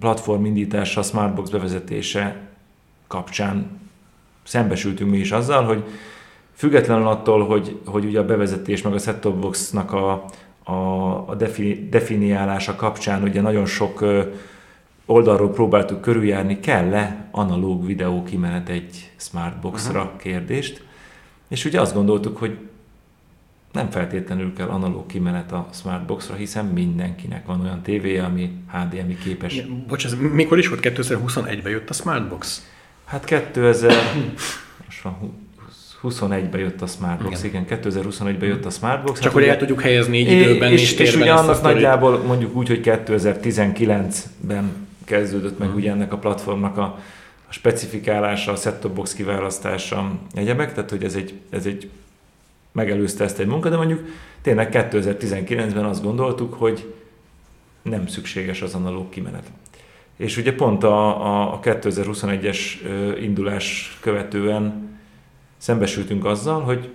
[0.00, 2.48] platform indítása, a Smartbox bevezetése
[3.06, 3.80] kapcsán
[4.42, 5.84] szembesültünk mi is azzal, hogy
[6.52, 10.24] függetlenül attól, hogy, hogy ugye a bevezetés meg a set-top boxnak a,
[10.62, 10.72] a,
[11.28, 14.04] a defini, definiálása kapcsán ugye nagyon sok
[15.06, 20.16] oldalról próbáltuk körüljárni, kell-e analóg videó kimenet egy smartboxra uh-huh.
[20.16, 20.82] kérdést,
[21.48, 22.58] és ugye azt gondoltuk, hogy
[23.74, 29.56] nem feltétlenül kell analóg kimenet a Smartboxra, hiszen mindenkinek van olyan tévéje, ami HDMI képes.
[29.56, 30.80] Ja, bocs, ez mikor is volt?
[30.82, 32.70] 2021-ben jött a Smartbox?
[33.04, 33.92] Hát 2000...
[34.84, 35.42] most van
[36.02, 39.20] 21-ben jött a Smartbox, igen, igen 2021-ben jött a Smartbox.
[39.20, 42.56] Csak hát hogy el tudjuk helyezni így időben és, és, és ugye annak nagyjából mondjuk
[42.56, 44.72] úgy, hogy 2019-ben
[45.04, 45.76] kezdődött meg hmm.
[45.76, 46.82] ugye ennek a platformnak a,
[47.48, 51.90] a specifikálása, a set-top box kiválasztása, egyebek, tehát hogy ez egy, ez egy
[52.74, 54.00] megelőzte ezt egy munka, de mondjuk
[54.42, 56.94] tényleg 2019-ben azt gondoltuk, hogy
[57.82, 59.50] nem szükséges az analóg kimenet.
[60.16, 62.58] És ugye pont a, a 2021-es
[63.20, 64.96] indulás követően
[65.56, 66.90] szembesültünk azzal, hogy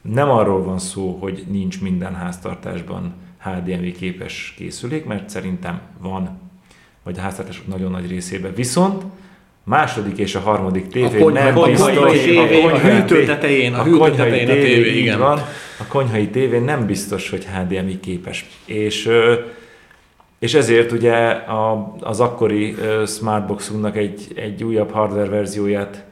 [0.00, 6.38] nem arról van szó, hogy nincs minden háztartásban HDMI képes készülék, mert szerintem van,
[7.02, 8.54] vagy a háztartások nagyon nagy részében.
[8.54, 9.04] Viszont
[9.64, 12.20] második és a harmadik tévé a nem biztos.
[12.20, 15.18] Tévé, a, a hűtő tetején, a, a hűtő tetején a tévé, igen.
[15.18, 15.38] Van,
[15.78, 18.46] a konyhai tévé nem biztos, hogy HDMI képes.
[18.64, 19.10] És,
[20.38, 22.74] és ezért ugye a, az akkori
[23.06, 26.04] Smartboxunknak egy, egy újabb hardware verzióját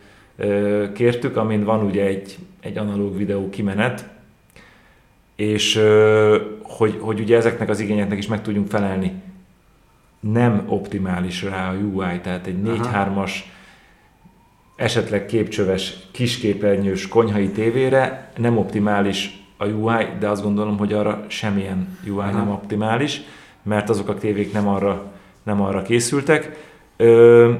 [0.94, 4.08] kértük, amin van ugye egy, egy analóg videó kimenet,
[5.36, 5.82] és
[6.62, 9.12] hogy, hogy ugye ezeknek az igényeknek is meg tudjunk felelni
[10.20, 13.32] nem optimális rá a UI, tehát egy 4-3-as
[14.76, 21.98] esetleg képcsöves, kisképernyős konyhai tévére nem optimális a UI, de azt gondolom, hogy arra semmilyen
[22.06, 22.30] UI Aha.
[22.30, 23.20] nem optimális,
[23.62, 26.66] mert azok a tévék nem arra, nem arra készültek.
[26.96, 27.52] Ö,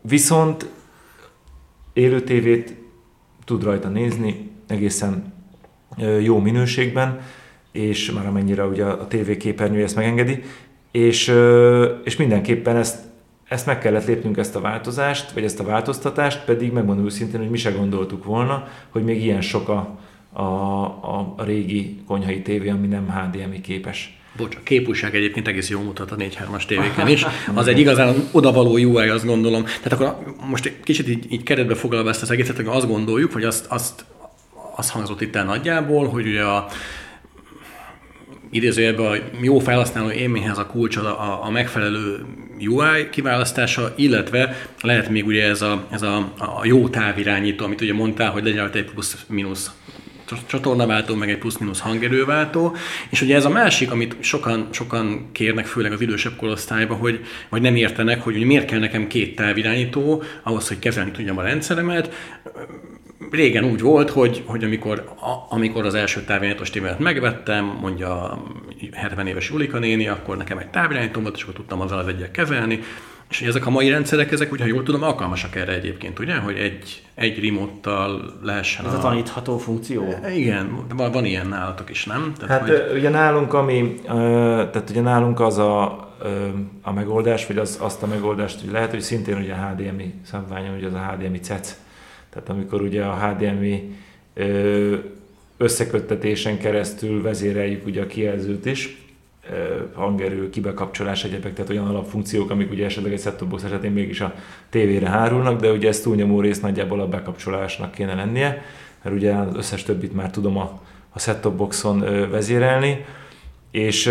[0.00, 0.66] viszont
[1.92, 2.74] élő tévét
[3.44, 5.32] tud rajta nézni, egészen
[6.20, 7.20] jó minőségben,
[7.72, 10.42] és már amennyire ugye a tévé képernyője ezt megengedi,
[10.90, 11.34] és,
[12.04, 12.98] és mindenképpen ezt,
[13.48, 17.50] ezt meg kellett lépnünk ezt a változást, vagy ezt a változtatást, pedig megmondom őszintén, hogy
[17.50, 19.98] mi se gondoltuk volna, hogy még ilyen sok a,
[20.32, 20.42] a,
[21.36, 24.18] a, régi konyhai tévé, ami nem HDMI képes.
[24.36, 27.26] Bocs, a képúság egyébként egész jól mutat a 4-3-as tévéken is.
[27.54, 29.64] Az egy igazán odavaló UI, azt gondolom.
[29.64, 33.44] Tehát akkor most egy kicsit így, így keretbe foglalva ezt az egészet, azt gondoljuk, hogy
[33.44, 34.04] azt, azt,
[34.76, 36.68] azt hangzott itt el nagyjából, hogy ugye a,
[38.50, 42.26] idézőjelben a jó felhasználó élményhez a kulcs a, a megfelelő
[42.60, 47.92] UI kiválasztása, illetve lehet még ugye ez a, ez a, a jó távirányító, amit ugye
[47.92, 49.70] mondtál, hogy legyen egy plusz-minusz
[50.46, 52.76] csatornaváltó, meg egy plusz-minusz hangerőváltó,
[53.10, 57.62] és ugye ez a másik, amit sokan, sokan kérnek, főleg az idősebb korosztályban, hogy vagy
[57.62, 62.14] nem értenek, hogy miért kell nekem két távirányító ahhoz, hogy kezelni tudjam a rendszeremet,
[63.30, 68.42] régen úgy volt, hogy, hogy amikor, a, amikor az első távirányítós tévát megvettem, mondja a
[68.92, 72.30] 70 éves Julika néni, akkor nekem egy távirányítóm volt, és akkor tudtam azzal az egyet
[72.30, 72.80] kezelni.
[73.30, 76.36] És ezek a mai rendszerek, ezek, hogyha jól tudom, alkalmasak erre egyébként, ugye?
[76.36, 80.14] Hogy egy, egy remote-tal lehessen Ez a, a tanítható funkció?
[80.34, 82.32] Igen, van, van ilyen nálatok is, nem?
[82.38, 82.98] Tehát, hát hogy...
[82.98, 85.84] ugye nálunk, ami, tehát ugye nálunk az a,
[86.82, 90.76] a megoldás, vagy az, azt a megoldást, hogy lehet, hogy szintén ugye a HDMI szabványon,
[90.76, 91.76] ugye az a HDMI CEC
[92.38, 93.94] tehát amikor ugye a HDMI
[95.56, 99.06] összeköttetésen keresztül vezéreljük ugye a kijelzőt is,
[99.94, 104.34] hangerő, kibekapcsolás, egyebek, tehát olyan alapfunkciók, amik ugye esetleg egy set box esetén mégis a
[104.70, 108.62] tévére hárulnak, de ugye ez túlnyomó rész nagyjából a bekapcsolásnak kéne lennie,
[109.02, 113.04] mert ugye az összes többit már tudom a, a set boxon vezérelni,
[113.70, 114.02] és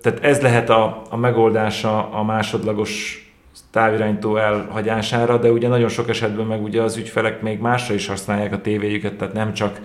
[0.00, 3.24] tehát ez lehet a, a megoldása a másodlagos
[3.70, 8.52] távirányító elhagyására, de ugye nagyon sok esetben meg ugye az ügyfelek még másra is használják
[8.52, 9.80] a tévéjüket, tehát nem csak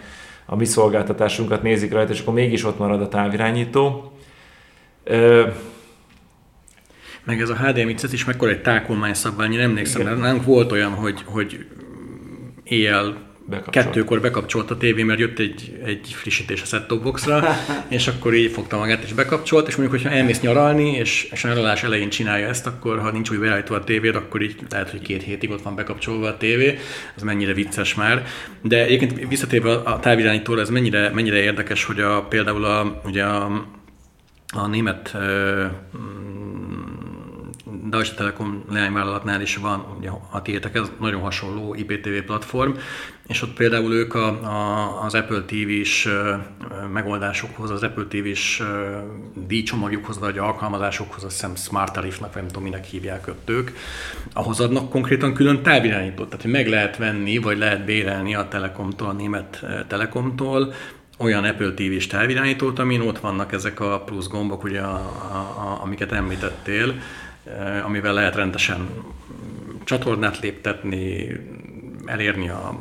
[0.45, 4.11] a mi szolgáltatásunkat nézik rajta, és akkor mégis ott marad a távirányító.
[5.03, 5.47] Ö...
[7.23, 10.91] meg ez a HDMI CET is mekkora egy tákolmány szabvány, én emlékszem, nálunk volt olyan,
[10.91, 11.65] hogy, hogy
[12.63, 13.85] éjjel Bekapcsolt.
[13.85, 17.43] Kettőkor bekapcsolt a tévé, mert jött egy, egy frissítés a set boxra,
[17.87, 21.47] és akkor így fogta magát és bekapcsolt, és mondjuk, hogyha elmész nyaralni, és, és a
[21.47, 25.01] nyaralás elején csinálja ezt, akkor ha nincs úgy beállítva a tévéd, akkor így lehet, hogy
[25.01, 26.79] két hétig ott van bekapcsolva a tévé,
[27.15, 28.25] az mennyire vicces már.
[28.61, 33.67] De egyébként visszatérve a távirányítóra, ez mennyire, mennyire érdekes, hogy a, például a, ugye a,
[34.53, 35.15] a német
[37.89, 42.71] Deutsche Telekom leányvállalatnál is van, ugye a tiétek, ez nagyon hasonló IPTV platform,
[43.27, 46.09] és ott például ők a, a, az Apple TV-s
[46.93, 48.63] megoldásokhoz, az Apple TV-s
[49.47, 53.71] díjcsomagjukhoz, vagy alkalmazásokhoz, azt hiszem Smart Tarifnak, nem tudom, minek hívják ott ők,
[54.33, 59.07] ahhoz adnak konkrétan külön távirányítót, tehát hogy meg lehet venni, vagy lehet bérelni a Telekomtól,
[59.07, 60.73] a német Telekomtól,
[61.17, 64.95] olyan Apple TV-s távirányítót, amin ott vannak ezek a plusz gombok, ugye, a,
[65.31, 66.95] a, a, amiket említettél,
[67.83, 68.89] amivel lehet rendesen
[69.83, 71.27] csatornát léptetni,
[72.05, 72.79] elérni a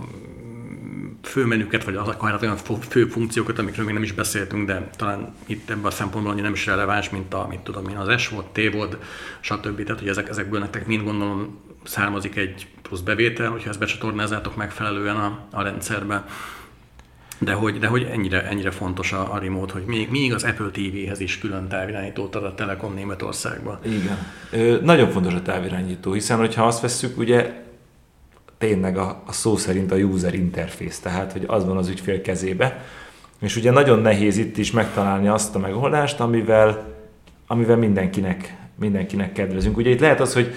[1.23, 2.57] főmenüket, vagy akár olyan
[2.89, 6.53] fő funkciókat, amikről még nem is beszéltünk, de talán itt ebben a szempontból annyi nem
[6.53, 8.99] is releváns, mint a, mit tudom én, az SVOD, TVOD,
[9.41, 9.83] stb.
[9.83, 15.17] Tehát, hogy ezek, ezekből nektek mind gondolom származik egy plusz bevétel, hogyha ezt becsatornázátok megfelelően
[15.17, 16.25] a, a rendszerbe.
[17.39, 20.71] De hogy, de hogy ennyire, ennyire fontos a, a remote, hogy még, még az Apple
[20.73, 23.79] TV-hez is külön távirányítót ad a Telekom Németországban.
[23.83, 24.19] Igen.
[24.51, 27.63] Ö, nagyon fontos a távirányító, hiszen hogyha azt vesszük, ugye
[28.59, 32.85] tényleg a, a szó szerint a user interface, tehát hogy az van az ügyfél kezébe.
[33.41, 36.95] És ugye nagyon nehéz itt is megtalálni azt a megoldást, amivel,
[37.47, 39.77] amivel mindenkinek, mindenkinek kedvezünk.
[39.77, 40.55] Ugye itt lehet az, hogy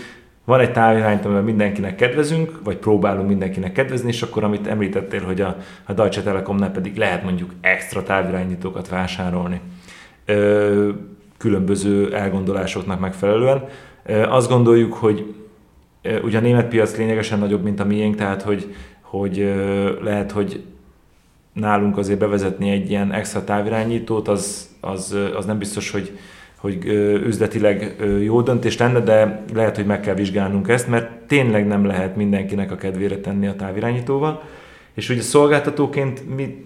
[0.48, 5.42] van egy távirányító, amivel mindenkinek kedvezünk, vagy próbálunk mindenkinek kedvezni, és akkor amit említettél, hogy
[5.42, 9.62] a, a Deutsche Telekomnál pedig lehet mondjuk extra távirányítókat vásárolni.
[10.26, 10.90] Ö,
[11.38, 13.64] különböző elgondolásoknak megfelelően.
[14.06, 15.36] Ö, azt gondoljuk, hogy
[16.24, 19.54] Ugye a német piac lényegesen nagyobb, mint a miénk, tehát hogy, hogy
[20.02, 20.64] lehet, hogy
[21.54, 26.18] nálunk azért bevezetni egy ilyen extra távirányítót, az, az, az nem biztos, hogy,
[26.58, 26.86] hogy
[27.26, 32.16] üzletileg jó döntés lenne, de lehet, hogy meg kell vizsgálnunk ezt, mert tényleg nem lehet
[32.16, 34.44] mindenkinek a kedvére tenni a távirányítóval.
[34.94, 36.66] És ugye szolgáltatóként mi,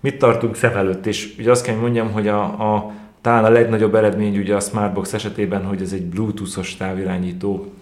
[0.00, 1.06] mit tartunk szem előtt?
[1.06, 5.12] És ugye azt kell mondjam, hogy a, a, talán a legnagyobb eredmény ugye a Smartbox
[5.12, 7.72] esetében, hogy ez egy Bluetooth-os távirányító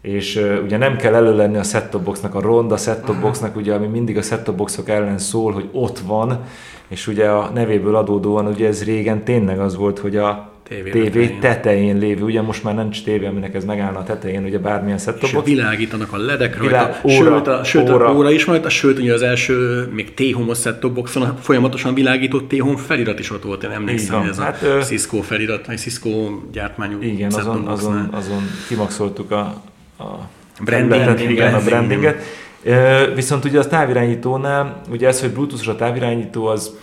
[0.00, 3.74] és uh, ugye nem kell elő lenni a set boxnak, a ronda set boxnak, ugye,
[3.74, 6.44] ami mindig a set boxok ellen szól, hogy ott van,
[6.90, 11.40] és ugye a nevéből adódóan ugye ez régen tényleg az volt, hogy a TV tetején.
[11.40, 15.20] tetején lévő, ugye most már nincs tévé, aminek ez megállna a tetején, ugye bármilyen set
[15.20, 15.44] box.
[15.44, 18.06] világítanak a ledek rajta, Világ, óra, sőt, a, sőt óra.
[18.06, 22.76] a óra is rajta, sőt ugye az első még T-Home set boxon folyamatosan világított T-Home
[22.76, 26.10] felirat is ott volt, én emlékszem, hogy ez hát, a Cisco felirat, vagy Cisco
[26.52, 29.62] gyártmányú Igen, azon, azon, azon kimaxoltuk a,
[29.98, 30.28] a
[30.64, 32.22] brandinget, igen, a brandinget.
[33.14, 36.78] Viszont ugye a távirányítónál, ugye ez, hogy Bluetooth-os a távirányító, az,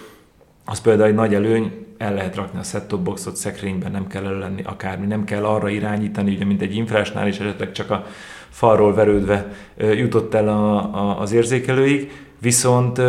[0.66, 4.62] az például egy nagy előny, el lehet rakni a set-top boxot szekrényben, nem kell lenni
[4.64, 8.06] akármi, nem kell arra irányítani, ugye, mint egy infrásnál is esetleg csak a
[8.50, 13.02] falról verődve jutott el a, a, az érzékelőig, viszont,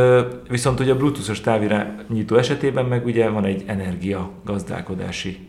[0.48, 5.48] viszont ugye a Bluetooth-os távirányító esetében meg ugye van egy energia gazdálkodási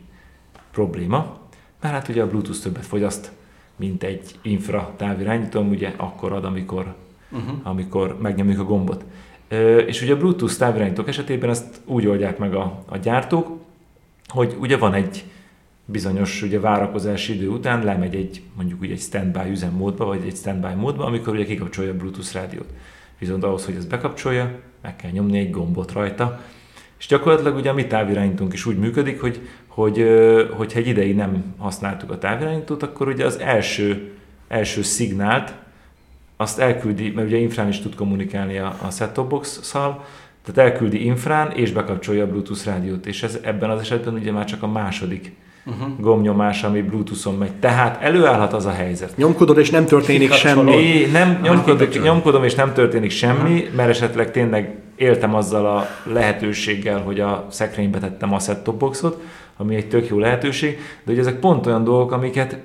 [0.72, 1.38] probléma,
[1.82, 3.32] mert hát ugye a Bluetooth többet fogyaszt,
[3.76, 6.96] mint egy infra távirányító, ugye akkor ad, amikor,
[7.32, 7.58] uh-huh.
[7.64, 9.06] amikor megnyomjuk a gombot.
[9.86, 13.58] És ugye a Bluetooth távirányítók esetében ezt úgy oldják meg a, a gyártók,
[14.28, 15.24] hogy ugye van egy
[15.86, 20.74] bizonyos ugye várakozási idő után lemegy egy mondjuk ugye egy standby üzemmódba, vagy egy standby
[20.76, 22.70] módba, amikor ugye kikapcsolja a Bluetooth rádiót.
[23.20, 26.42] Viszont ahhoz, hogy ezt bekapcsolja, meg kell nyomni egy gombot rajta,
[27.00, 30.06] és gyakorlatilag ugye a mi távirányítónk is úgy működik, hogy, hogy
[30.52, 34.12] hogyha egy ideig nem használtuk a távirányítót, akkor ugye az első,
[34.48, 35.54] első szignált
[36.42, 40.06] azt elküldi, mert ugye infrán is tud kommunikálni a, a set-top box-szal,
[40.46, 44.46] tehát elküldi infrán és bekapcsolja a Bluetooth rádiót, és ez ebben az esetben ugye már
[44.46, 45.36] csak a második
[45.66, 45.88] uh-huh.
[46.00, 47.52] gombnyomás, ami Bluetooth-on megy.
[47.52, 49.18] Tehát előállhat az a helyzet.
[49.18, 50.72] Nyomkodod és nem történik semmi.
[50.72, 53.76] É, nem, nyomkodom, nyomkodom és nem történik semmi, uh-huh.
[53.76, 59.22] mert esetleg tényleg éltem azzal a lehetőséggel, hogy a szekrénybe tettem a set boxot,
[59.58, 62.58] ami egy tök jó lehetőség, de hogy ezek pont olyan dolgok, amiket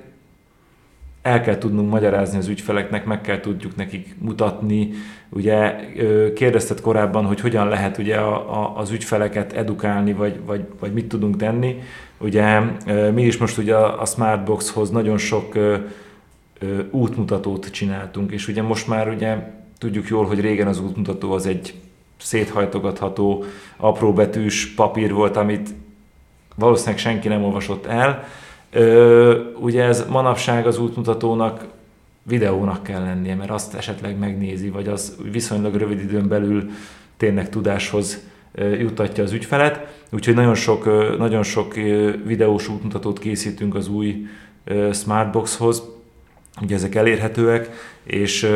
[1.25, 4.91] el kell tudnunk magyarázni az ügyfeleknek, meg kell tudjuk nekik mutatni.
[5.29, 5.75] Ugye
[6.35, 11.07] kérdezted korábban, hogy hogyan lehet ugye a, a, az ügyfeleket edukálni, vagy, vagy, vagy mit
[11.07, 11.81] tudunk tenni.
[12.17, 12.59] Ugye
[13.13, 15.57] mi is most ugye a Smartboxhoz nagyon sok
[16.91, 19.37] útmutatót csináltunk, és ugye most már ugye
[19.77, 21.73] tudjuk jól, hogy régen az útmutató az egy
[22.17, 23.43] széthajtogatható,
[23.77, 25.69] apróbetűs papír volt, amit
[26.55, 28.23] valószínűleg senki nem olvasott el.
[28.71, 31.65] Ö, ugye ez manapság az útmutatónak
[32.23, 36.69] videónak kell lennie, mert azt esetleg megnézi, vagy az viszonylag rövid időn belül
[37.17, 38.23] tényleg tudáshoz
[38.79, 40.03] jutatja az ügyfelet.
[40.11, 40.85] Úgyhogy nagyon sok,
[41.17, 41.73] nagyon sok
[42.25, 44.25] videós útmutatót készítünk az új
[44.93, 45.83] Smartboxhoz,
[46.61, 47.69] ugye ezek elérhetőek,
[48.03, 48.49] és,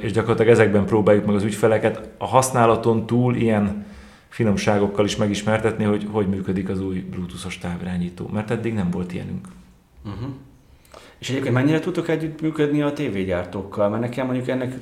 [0.00, 3.86] és gyakorlatilag ezekben próbáljuk meg az ügyfeleket a használaton túl ilyen
[4.34, 9.48] finomságokkal is megismertetni, hogy hogy működik az új Bluetooth-os távirányító, mert eddig nem volt ilyenünk.
[10.04, 10.28] Uh-huh.
[11.18, 13.88] És egyébként mennyire tudtok együtt működni a tévégyártókkal?
[13.88, 14.74] Mert nekem mondjuk ennek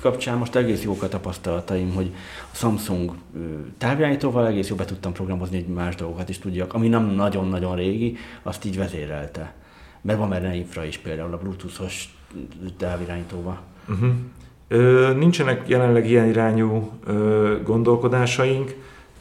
[0.00, 2.10] kapcsán most egész jók a tapasztalataim, hogy
[2.52, 3.12] a Samsung
[3.78, 8.16] távirányítóval egész jó be tudtam programozni egy más dolgokat is tudjak, ami nem nagyon-nagyon régi,
[8.42, 9.54] azt így vezérelte.
[10.00, 12.16] Mert van benne infra is például a Bluetooth-os
[12.76, 13.60] távirányítóval.
[13.88, 14.10] Uh-huh.
[14.68, 18.74] Ö, nincsenek jelenleg ilyen irányú ö, gondolkodásaink,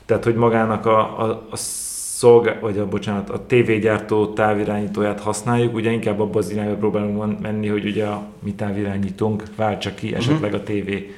[0.06, 5.92] tehát hogy magának a, a, a szolgál, vagy a, bocsánat, a tévégyártó távirányítóját használjuk, ugye
[5.92, 10.22] inkább abban az irányba próbálunk menni, hogy ugye a mi távirányítónk váltsa ki uh-huh.
[10.22, 11.16] esetleg a tévé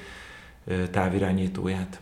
[0.92, 2.00] távirányítóját.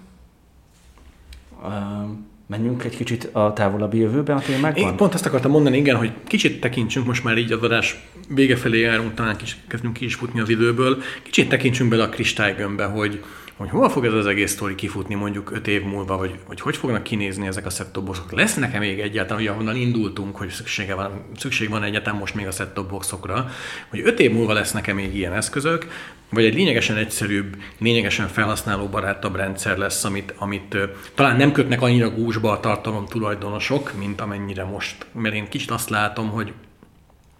[1.63, 4.83] Um Menjünk egy kicsit a távolabbi jövőbe a témákban?
[4.83, 8.55] Én pont ezt akartam mondani, igen, hogy kicsit tekintsünk, most már így az adás vége
[8.55, 12.86] felé járunk, talán kis, kezdünk ki is futni az időből, kicsit tekintsünk bele a kristálygömbbe,
[12.86, 13.23] hogy,
[13.58, 16.78] hogy hova fog ez az egész sztori kifutni mondjuk öt év múlva, vagy, vagy hogy
[16.78, 18.32] fognak kinézni ezek a set boxok.
[18.32, 22.47] Lesz nekem még egyáltalán, hogy ahonnan indultunk, hogy szüksége van, szükség van egyáltalán most még
[22.47, 23.49] a set boxokra,
[23.89, 25.88] hogy öt év múlva lesz nekem még ilyen eszközök,
[26.30, 30.78] vagy egy lényegesen egyszerűbb, lényegesen felhasználóbarátabb rendszer lesz, amit, amit
[31.14, 35.89] talán nem kötnek annyira gúzsba a tartalom tulajdonosok, mint amennyire most, mert én kicsit azt
[35.89, 36.53] látom, hogy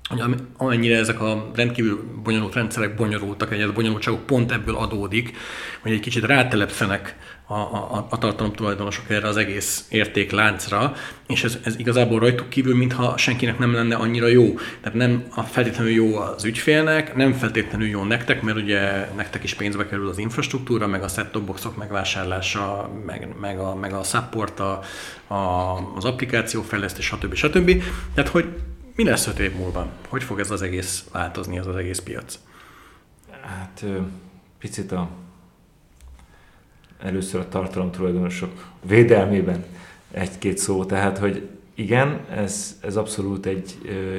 [0.10, 5.38] hogy amennyire ezek a rendkívül bonyolult rendszerek bonyolultak, egy bonyolultságok pont ebből adódik,
[5.82, 7.16] hogy egy kicsit rátelepszenek
[7.48, 10.94] a, a, a tartalom tulajdonosok erre az egész értékláncra,
[11.28, 14.54] és ez, ez igazából rajtuk kívül, mintha senkinek nem lenne annyira jó.
[14.82, 19.54] Tehát nem a feltétlenül jó az ügyfélnek, nem feltétlenül jó nektek, mert ugye nektek is
[19.54, 24.60] pénzbe kerül az infrastruktúra, meg a set boxok megvásárlása, meg, meg, a, meg a support,
[24.60, 24.82] a,
[25.28, 27.34] a, az applikáció fejlesztés, stb.
[27.34, 27.84] stb.
[28.14, 28.46] Tehát, hogy
[28.96, 29.88] mi lesz öt év múlva?
[30.08, 32.40] Hogy fog ez az egész változni, ez az egész piac?
[33.42, 33.86] Hát
[34.60, 35.10] picit a
[37.00, 39.64] először a tartalom tulajdonosok védelmében
[40.12, 40.86] egy-két szó.
[40.86, 43.76] Tehát, hogy igen, ez, ez abszolút egy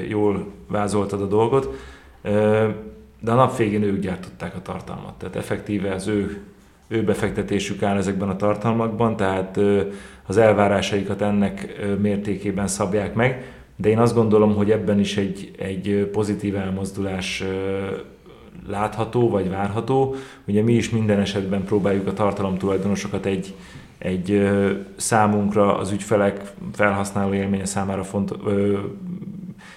[0.09, 1.79] jól vázoltad a dolgot,
[3.21, 5.15] de a nap végén ők gyártották a tartalmat.
[5.15, 6.43] Tehát effektíve az ő,
[6.89, 9.59] ő befektetésük áll ezekben a tartalmakban, tehát
[10.27, 16.09] az elvárásaikat ennek mértékében szabják meg de én azt gondolom, hogy ebben is egy, egy
[16.13, 17.45] pozitív elmozdulás
[18.69, 20.15] látható vagy várható.
[20.47, 23.55] Ugye mi is minden esetben próbáljuk a tartalomtulajdonosokat egy,
[23.99, 24.51] egy
[24.97, 28.79] számunkra az ügyfelek felhasználó élménye számára font, ö,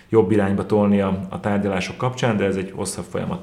[0.10, 3.42] jobb irányba tolni a, a tárgyalások kapcsán, de ez egy hosszabb folyamat.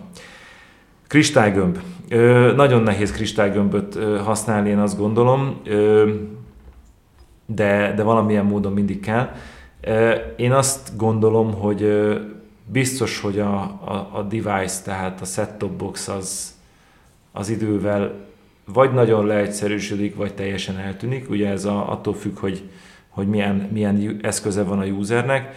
[1.07, 1.78] Kristálygömb.
[2.09, 6.11] Ö, nagyon nehéz kristálygömböt használni, én azt gondolom, ö,
[7.46, 9.30] de, de valamilyen módon mindig kell.
[10.37, 12.09] Én azt gondolom, hogy
[12.64, 16.55] biztos, hogy a, a, a device, tehát a set-top box az,
[17.32, 18.12] az idővel
[18.64, 21.30] vagy nagyon leegyszerűsödik, vagy teljesen eltűnik.
[21.30, 22.62] Ugye ez a, attól függ, hogy,
[23.09, 25.55] hogy milyen, milyen eszköze van a usernek.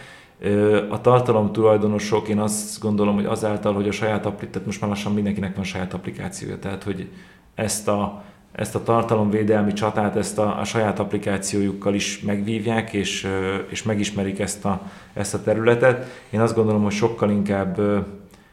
[0.90, 5.14] A tartalom tulajdonosok, én azt gondolom, hogy azáltal, hogy a saját applikáció, most már lassan
[5.14, 7.08] mindenkinek van saját applikációja, tehát hogy
[7.54, 13.26] ezt a ezt a tartalomvédelmi csatát, ezt a, a saját applikációjukkal is megvívják, és,
[13.68, 16.24] és megismerik ezt a, ezt a területet.
[16.30, 17.78] Én azt gondolom, hogy sokkal inkább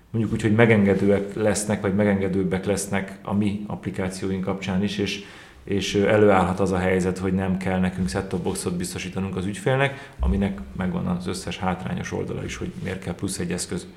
[0.09, 5.23] mondjuk úgy, hogy megengedőek lesznek, vagy megengedőbbek lesznek a mi applikációink kapcsán is, és,
[5.63, 10.59] és előállhat az a helyzet, hogy nem kell nekünk set boxot biztosítanunk az ügyfélnek, aminek
[10.77, 13.87] megvan az összes hátrányos oldala is, hogy miért kell plusz egy eszköz.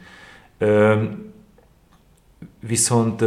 [2.61, 3.25] Viszont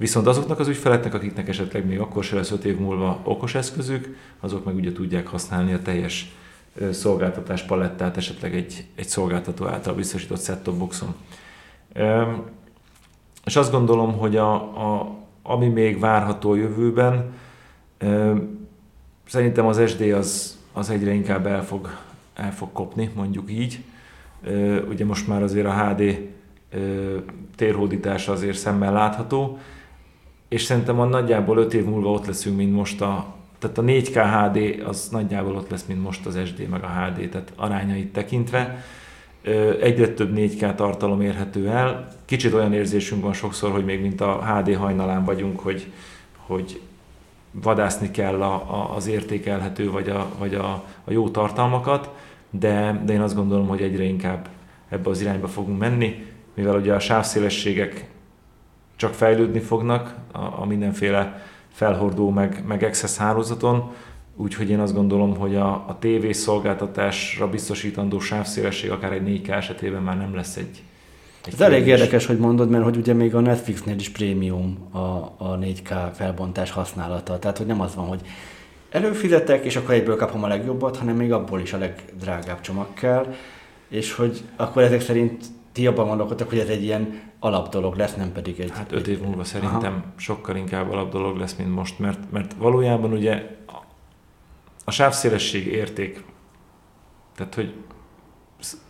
[0.00, 4.16] Viszont azoknak az ügyfeleknek, akiknek esetleg még akkor se lesz 5 év múlva okos eszközük,
[4.40, 6.34] azok meg ugye tudják használni a teljes
[6.90, 11.14] szolgáltatás palettát esetleg egy, egy szolgáltató által biztosított set-top boxon.
[13.44, 17.32] És azt gondolom, hogy a, a, ami még várható a jövőben,
[19.26, 21.96] szerintem az SD az, az egyre inkább el fog,
[22.34, 23.84] el fog kopni, mondjuk így.
[24.88, 26.28] Ugye most már azért a HD
[27.56, 29.58] térhódítása azért szemmel látható,
[30.50, 33.26] és szerintem a nagyjából 5 év múlva ott leszünk, mint most a,
[33.58, 37.28] tehát a 4K HD az nagyjából ott lesz, mint most az SD meg a HD,
[37.28, 38.84] tehát arányait tekintve.
[39.80, 42.08] Egyre több 4K tartalom érhető el.
[42.24, 45.86] Kicsit olyan érzésünk van sokszor, hogy még mint a HD hajnalán vagyunk, hogy,
[46.36, 46.80] hogy
[47.50, 52.10] vadászni kell a, a, az értékelhető vagy, a, vagy a, a jó tartalmakat,
[52.50, 54.48] de, de én azt gondolom, hogy egyre inkább
[54.88, 58.08] ebbe az irányba fogunk menni, mivel ugye a sávszélességek
[59.00, 61.42] csak fejlődni fognak a, a mindenféle
[61.72, 63.92] felhordó meg, meg access hálózaton,
[64.36, 70.02] úgyhogy én azt gondolom, hogy a, a TV szolgáltatásra biztosítandó sávszélesség akár egy 4K esetében
[70.02, 70.82] már nem lesz egy,
[71.44, 74.98] egy Ez elég érdekes, hogy mondod, mert hogy ugye még a Netflixnél is prémium a,
[75.36, 77.38] a 4K felbontás használata.
[77.38, 78.20] Tehát, hogy nem az van, hogy
[78.90, 83.34] előfizetek, és akkor egyből kapom a legjobbat, hanem még abból is a legdrágább csomag kell,
[83.88, 88.14] és hogy akkor ezek szerint ti abban gondolkodtak, hogy ez egy ilyen alap dolog lesz,
[88.14, 88.70] nem pedig egy...
[88.70, 90.12] Hát öt év múlva szerintem aha.
[90.16, 93.58] sokkal inkább alap dolog lesz, mint most, mert, mert valójában ugye
[94.84, 96.24] a sávszélesség érték,
[97.36, 97.74] tehát hogy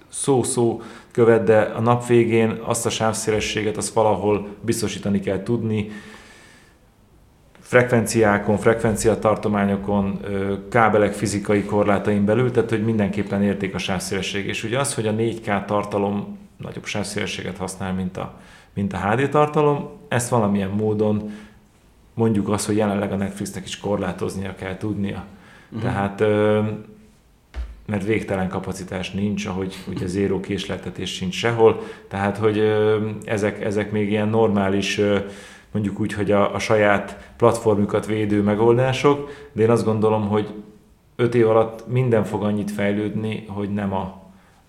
[0.08, 5.90] szó-szó követ, de a nap végén azt a sávszélességet azt valahol biztosítani kell tudni,
[7.60, 10.20] frekvenciákon, frekvenciatartományokon,
[10.70, 14.46] kábelek fizikai korlátain belül, tehát hogy mindenképpen érték a sávszélesség.
[14.46, 18.40] És ugye az, hogy a 4K tartalom nagyobb sávszélességet használ, mint a,
[18.74, 21.30] mint a HD tartalom, ezt valamilyen módon
[22.14, 25.24] mondjuk azt, hogy jelenleg a Netflixnek is korlátoznia kell tudnia.
[25.68, 25.82] Uh-huh.
[25.82, 26.20] Tehát
[27.86, 32.58] mert végtelen kapacitás nincs, ahogy ugye zéró késleltetés sincs sehol, tehát hogy
[33.24, 35.00] ezek, ezek még ilyen normális
[35.72, 40.54] mondjuk úgy, hogy a, a saját platformjukat védő megoldások, de én azt gondolom, hogy
[41.16, 44.19] 5 év alatt minden fog annyit fejlődni, hogy nem a,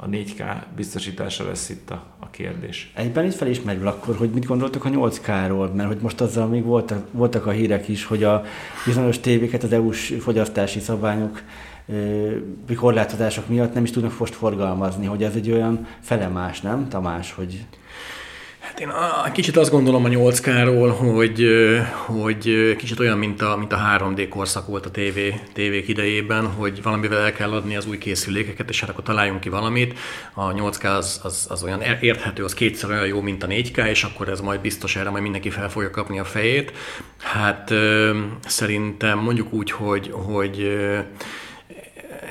[0.03, 2.91] a 4K biztosítása lesz itt a, a kérdés.
[2.95, 7.07] Egyben itt felismerül akkor, hogy mit gondoltok a 8K-ról, mert hogy most azzal még voltak,
[7.11, 8.43] voltak a hírek is, hogy a
[8.85, 11.41] bizonyos tévéket az EU-s fogyasztási szabályok
[12.75, 17.65] korlátozások miatt nem is tudnak most forgalmazni, hogy ez egy olyan felemás, nem Tamás, hogy...
[18.61, 21.45] Hát én a, kicsit azt gondolom a 8K-ról, hogy,
[22.05, 25.19] hogy kicsit olyan, mint a, mint a 3D korszak volt a TV,
[25.53, 29.49] tévék idejében, hogy valamivel el kell adni az új készülékeket, és hát akkor találjunk ki
[29.49, 29.99] valamit.
[30.33, 34.03] A 8K az, az, az olyan érthető, az kétszer olyan jó, mint a 4K, és
[34.03, 36.71] akkor ez majd biztos erre majd mindenki fel fogja kapni a fejét.
[37.17, 37.73] Hát
[38.45, 40.77] szerintem mondjuk úgy, hogy, hogy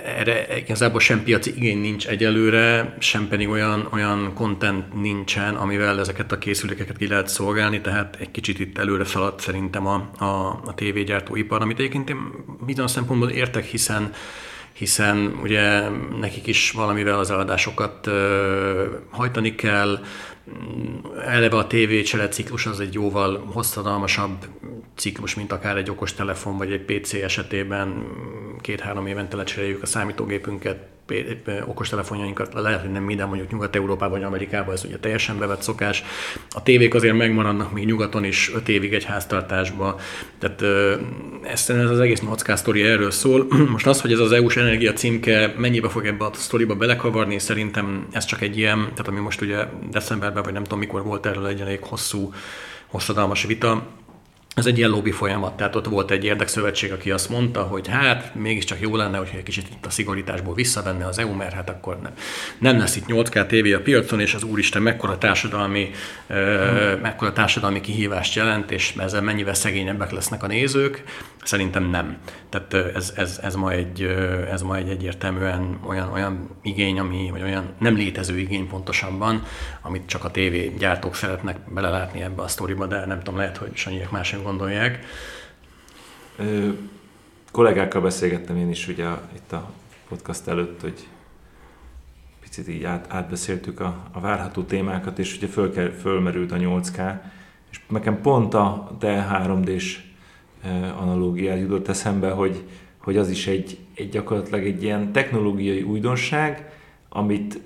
[0.04, 6.32] erre igazából sem piaci igény nincs egyelőre, sem pedig olyan, olyan content nincsen, amivel ezeket
[6.32, 10.74] a készülékeket ki lehet szolgálni, tehát egy kicsit itt előre szaladt szerintem a, a, a
[10.74, 12.18] tévégyártóipar, amit egyébként én
[12.66, 14.12] bizonyos szempontból értek, hiszen
[14.72, 15.88] hiszen ugye
[16.20, 19.98] nekik is valamivel az eladásokat ö, hajtani kell,
[21.24, 24.46] eleve a TV ciklus az egy jóval hosszadalmasabb
[24.94, 28.06] ciklus, mint akár egy okos telefon vagy egy PC esetében.
[28.60, 30.88] Két-három évente lecseréljük a számítógépünket,
[31.66, 36.04] okostelefonjainkat, lehet, hogy nem minden, mondjuk Nyugat-Európában vagy Amerikában ez ugye teljesen bevett szokás.
[36.50, 40.00] A tévék azért megmaradnak még nyugaton is 5 évig egy háztartásba.
[40.38, 40.62] Tehát
[41.42, 43.46] ez, ez az egész Nockás sztori erről szól.
[43.72, 48.06] Most az, hogy ez az EU-s energia címke mennyibe fog ebbe a sztoriba belekavarni, szerintem
[48.12, 51.46] ez csak egy ilyen, tehát ami most ugye decemberben, vagy nem tudom mikor volt erről
[51.46, 52.32] egy elég hosszú,
[52.86, 53.86] hosszadalmas vita,
[54.60, 58.34] ez egy ilyen lobby folyamat, tehát ott volt egy érdekszövetség, aki azt mondta, hogy hát
[58.34, 61.98] mégiscsak jó lenne, hogyha egy kicsit itt a szigorításból visszavenne az EU, mert hát akkor
[62.02, 62.12] nem,
[62.58, 65.90] nem lesz itt 8K TV a piacon, és az úristen mekkora társadalmi,
[66.26, 66.36] hmm.
[66.36, 71.04] ö, mekkora társadalmi kihívást jelent, és ezzel mennyivel szegényebbek lesznek a nézők.
[71.42, 72.16] Szerintem nem.
[72.48, 74.02] Tehát ez, ez, ez, ma, egy,
[74.50, 79.42] ez ma egy egyértelműen olyan, olyan igény, ami, vagy olyan nem létező igény pontosabban,
[79.82, 83.70] amit csak a TV gyártók szeretnek belelátni ebbe a sztoriba, de nem tudom, lehet, hogy
[83.76, 85.04] Sanyiek mások gondolják.
[86.36, 86.68] Ö,
[87.52, 89.70] kollégákkal beszélgettem én is ugye itt a
[90.08, 91.06] podcast előtt, hogy
[92.40, 97.20] picit így át, átbeszéltük a, a várható témákat, és ugye föl, fölmerült a 8K,
[97.70, 100.00] és nekem pont a D3D-s
[100.98, 102.62] analógiát jutott eszembe, hogy,
[102.98, 106.72] hogy az is egy, egy gyakorlatilag egy ilyen technológiai újdonság,
[107.08, 107.60] amit,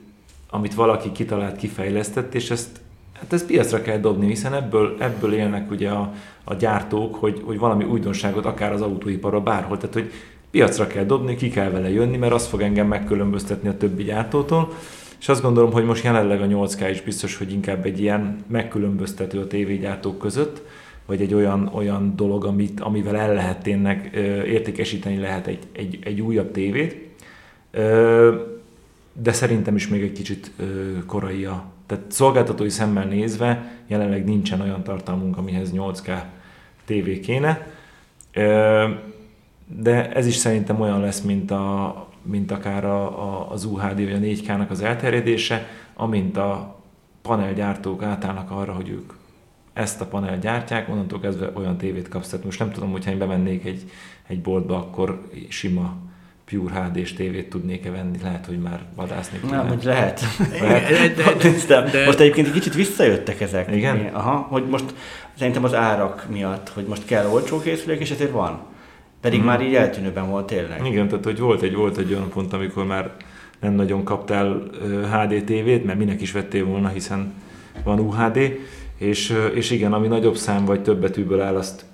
[0.51, 2.81] amit valaki kitalált, kifejlesztett, és ezt,
[3.13, 6.15] hát ezt piacra kell dobni, hiszen ebből, ebből élnek ugye a,
[6.45, 10.11] a gyártók, hogy, hogy valami újdonságot akár az autóiparra bárhol, tehát hogy
[10.51, 14.73] piacra kell dobni, ki kell vele jönni, mert az fog engem megkülönböztetni a többi gyártótól,
[15.21, 19.39] és azt gondolom, hogy most jelenleg a 8K is biztos, hogy inkább egy ilyen megkülönböztető
[19.39, 20.63] a tévégyártók között,
[21.07, 24.11] vagy egy olyan, olyan dolog, amit, amivel el lehet tényleg
[24.47, 26.97] értékesíteni lehet egy, egy, egy újabb tévét.
[29.23, 30.51] De szerintem is még egy kicsit
[31.07, 31.65] korai a...
[31.87, 36.23] Tehát szolgáltatói szemmel nézve jelenleg nincsen olyan tartalmunk, amihez 8K
[36.85, 37.67] tévé kéne.
[39.67, 44.13] De ez is szerintem olyan lesz, mint, a, mint akár a, a, az UHD vagy
[44.13, 46.81] a 4K-nak az elterjedése, amint a
[47.23, 49.13] panelgyártók átállnak arra, hogy ők
[49.73, 52.29] ezt a panel gyártják, onnantól kezdve olyan tévét kapsz.
[52.29, 53.91] Tehát most nem tudom, hogyha én bemennék egy,
[54.27, 55.97] egy boltba, akkor sima
[56.45, 59.59] Pure HD-s tévét tudnék-e venni, lehet, hogy már vadászni tudnám.
[59.59, 60.21] Nem, hogy lehet.
[60.61, 61.17] lehet.
[61.17, 63.75] De, de, de, most egyébként egy kicsit visszajöttek ezek.
[63.75, 64.11] Igen?
[64.13, 64.95] Aha, hogy most
[65.39, 68.59] szerintem az árak miatt, hogy most kell olcsó készülék, és ezért van.
[69.21, 69.49] Pedig hmm.
[69.49, 70.87] már így eltűnőben volt tényleg.
[70.87, 73.11] Igen, tehát hogy volt egy, volt egy olyan pont, amikor már
[73.61, 74.63] nem nagyon kaptál
[75.13, 77.33] HD tévét, mert minek is vettél volna, hiszen
[77.85, 78.39] van UHD,
[78.99, 81.85] és, és igen, ami nagyobb szám vagy több betűből áll, azt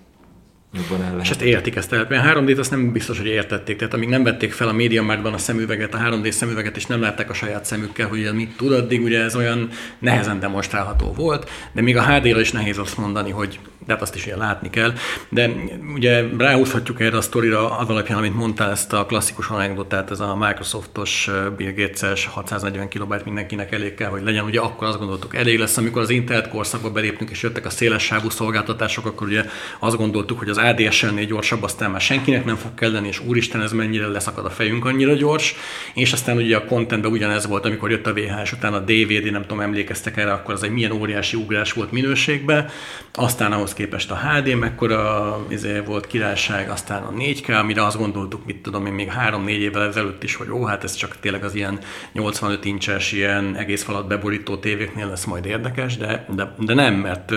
[0.72, 1.24] jobban el lehet.
[1.24, 2.00] És ezt értik ezt el.
[2.00, 3.76] A 3D-t azt nem biztos, hogy értették.
[3.76, 7.30] Tehát amíg nem vették fel a médiamárban a szemüveget, a 3D szemüveget, és nem látták
[7.30, 9.68] a saját szemükkel, hogy mit tud, addig ugye ez olyan
[9.98, 14.14] nehezen demonstrálható volt, de még a HD-ra is nehéz azt mondani, hogy de hát azt
[14.14, 14.92] is ilyen látni kell.
[15.28, 15.50] De
[15.94, 20.36] ugye ráhúzhatjuk erre a sztorira az alapján, amit mondtál, ezt a klasszikus anekdotát, ez a
[20.36, 24.44] Microsoftos Bill Gates-es 640 kilobájt mindenkinek elég kell, hogy legyen.
[24.44, 28.02] Ugye akkor azt gondoltuk, elég lesz, amikor az internet korszakba beléptünk és jöttek a széles
[28.02, 29.44] sávú szolgáltatások, akkor ugye
[29.78, 33.72] azt gondoltuk, hogy az ADSL-nél gyorsabb, aztán már senkinek nem fog kelleni, és úristen, ez
[33.72, 35.54] mennyire leszakad a fejünk annyira gyors,
[35.94, 39.42] és aztán ugye a contentben ugyanez volt, amikor jött a VHS, után a DVD, nem
[39.42, 42.70] tudom, emlékeztek erre, akkor az egy milyen óriási ugrás volt minőségbe,
[43.14, 48.44] aztán ahhoz képest a HD mekkora izé, volt királyság, aztán a 4K, amire azt gondoltuk,
[48.46, 51.54] mit tudom én, még 3-4 évvel ezelőtt is, hogy ó, hát ez csak tényleg az
[51.54, 51.78] ilyen
[52.12, 57.32] 85 incses, ilyen egész falat beborító tévéknél lesz majd érdekes, de, de, de nem, mert,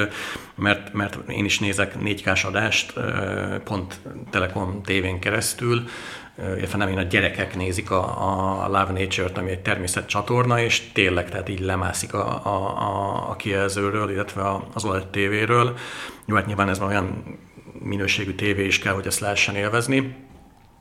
[0.55, 2.93] mert, mert én is nézek 4K-s adást,
[3.63, 3.99] pont
[4.29, 5.83] Telekom tévén keresztül,
[6.37, 10.91] illetve nem én, a gyerekek nézik a, a Love Nature-t, ami egy természet csatorna, és
[10.93, 14.41] tényleg tehát így lemászik a, a, a, a kijelzőről, illetve
[14.73, 15.77] az OLED tévéről.
[16.25, 17.37] Jó, hát nyilván ez olyan
[17.79, 20.15] minőségű tévé is kell, hogy ezt lehessen élvezni.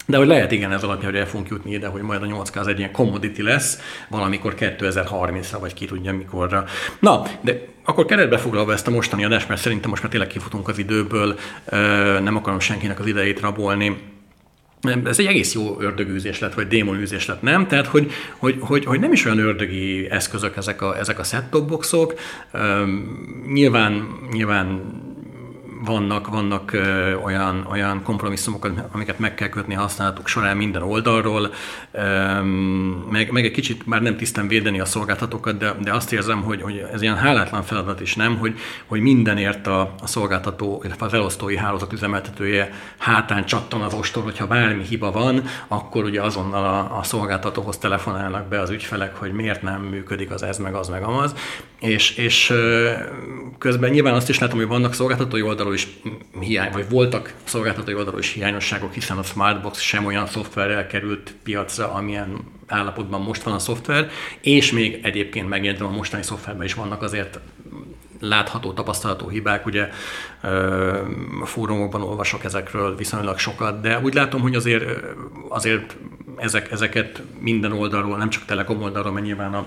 [0.06, 2.58] De hogy lehet igen ez alapján, hogy el fogunk jutni ide, hogy majd a 8K
[2.58, 3.78] az egy ilyen commodity lesz,
[4.08, 6.64] valamikor 2030-ra, vagy ki tudja mikorra.
[6.98, 10.68] Na, de akkor keretbe foglalva ezt a mostani adást, mert szerintem most már tényleg kifutunk
[10.68, 11.38] az időből,
[12.22, 13.96] nem akarom senkinek az idejét rabolni,
[15.04, 17.66] ez egy egész jó ördögűzés lett, vagy démonűzés lett, nem?
[17.66, 21.68] Tehát, hogy, hogy, hogy, hogy nem is olyan ördögi eszközök ezek a, ezek a set-top
[21.68, 22.14] boxok.
[23.52, 24.80] nyilván, nyilván
[25.84, 26.76] vannak, vannak
[27.24, 31.52] olyan, olyan kompromisszumok, amiket meg kell kötni használatuk során minden oldalról,
[33.10, 36.62] meg, meg egy kicsit már nem tisztán védeni a szolgáltatókat, de, de azt érzem, hogy,
[36.62, 41.14] hogy ez ilyen hálátlan feladat is nem, hogy, hogy mindenért a, a szolgáltató, illetve az
[41.14, 46.98] elosztói hálózat üzemeltetője hátán csattan az ostor, hogyha bármi hiba van, akkor ugye azonnal a,
[46.98, 51.02] a szolgáltatóhoz telefonálnak be az ügyfelek, hogy miért nem működik az ez, meg az, meg
[51.02, 51.34] amaz,
[51.80, 52.52] és, és
[53.58, 55.76] közben nyilván azt is látom, hogy vannak szolgáltatói oldalról oldalról
[56.42, 61.34] is hiány, vagy voltak szolgáltatói oldalról is hiányosságok, hiszen a Smartbox sem olyan szoftverrel került
[61.42, 64.10] piacra, amilyen állapotban most van a szoftver,
[64.40, 67.38] és még egyébként megjelentem a mostani szoftverben is vannak azért
[68.20, 69.88] látható, tapasztalható hibák, ugye
[71.44, 74.84] fórumokban olvasok ezekről viszonylag sokat, de úgy látom, hogy azért,
[75.48, 75.96] azért
[76.36, 79.66] ezek, ezeket minden oldalról, nem csak Telekom oldalról, mert nyilván a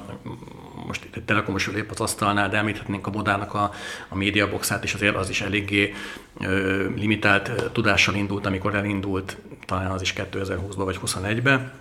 [0.88, 3.72] most itt telekomos lép az asztalnál, de említhetnénk a Bodának a,
[4.08, 5.94] a médiaboxát, és azért az is eléggé
[6.40, 11.72] ö, limitált tudással indult, amikor elindult, talán az is 2020-ban vagy 2021-ben.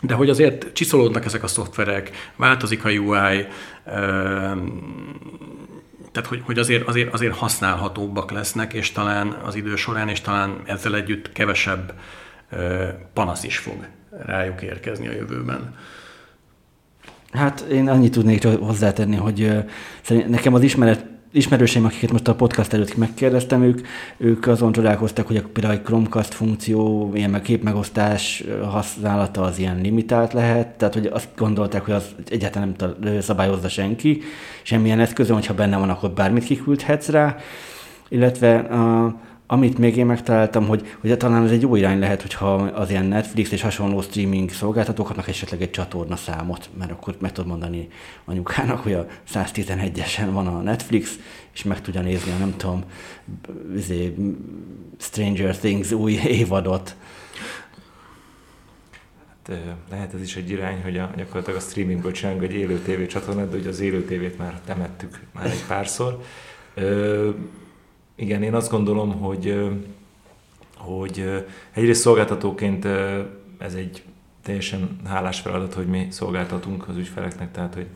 [0.00, 3.46] De hogy azért csiszolódnak ezek a szoftverek, változik a UI,
[6.12, 10.62] tehát hogy, hogy azért, azért, azért használhatóbbak lesznek, és talán az idő során, és talán
[10.64, 11.94] ezzel együtt kevesebb
[13.12, 13.86] panasz is fog
[14.26, 15.74] rájuk érkezni a jövőben.
[17.32, 19.64] Hát én annyit tudnék hozzátenni, hogy
[20.28, 25.42] nekem az ismeret, ismerőseim, akiket most a podcast előtt megkérdeztem, ők, ők azon csodálkoztak, hogy
[25.42, 31.28] például egy Chromecast funkció, ilyen meg képmegosztás használata az ilyen limitált lehet, tehát hogy azt
[31.36, 34.20] gondolták, hogy az egyáltalán nem szabályozza senki,
[34.62, 37.36] semmilyen eszközön, hogyha benne van, akkor bármit kiküldhetsz rá,
[38.08, 39.12] illetve uh,
[39.52, 43.04] amit még én megtaláltam, hogy, hogy talán ez egy jó irány lehet, hogyha az ilyen
[43.04, 47.88] Netflix és hasonló streaming szolgáltatók kapnak esetleg egy csatorna számot, mert akkor meg tudod mondani
[48.24, 51.18] anyukának, hogy a 111-esen van a Netflix,
[51.54, 52.84] és meg tudja nézni a nem tudom,
[53.76, 54.14] izé,
[54.98, 56.96] Stranger Things új évadot.
[59.46, 59.58] Hát,
[59.90, 63.50] lehet ez is egy irány, hogy a, gyakorlatilag a streamingből csinálunk egy élő tévé csatornát,
[63.50, 66.22] de ugye az élő tévét már temettük már egy párszor.
[66.74, 67.30] Ö,
[68.22, 69.70] igen, én azt gondolom, hogy,
[70.76, 72.84] hogy egyrészt szolgáltatóként
[73.58, 74.02] ez egy
[74.42, 77.86] teljesen hálás feladat, hogy mi szolgáltatunk az ügyfeleknek, tehát hogy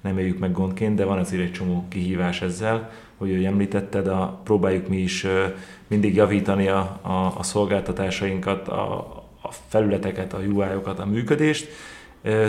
[0.00, 4.40] nem éljük meg gondként, de van azért egy csomó kihívás ezzel, hogy ahogy említetted, a,
[4.44, 5.26] próbáljuk mi is
[5.86, 8.98] mindig javítani a, a, a szolgáltatásainkat, a,
[9.42, 11.68] a felületeket, a UI-okat, a működést.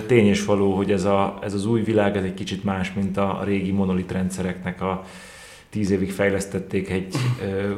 [0.05, 3.17] Tény és való, hogy ez, a, ez az új világ ez egy kicsit más, mint
[3.17, 5.05] a régi monolit rendszereknek a,
[5.71, 7.15] tíz évig fejlesztették egy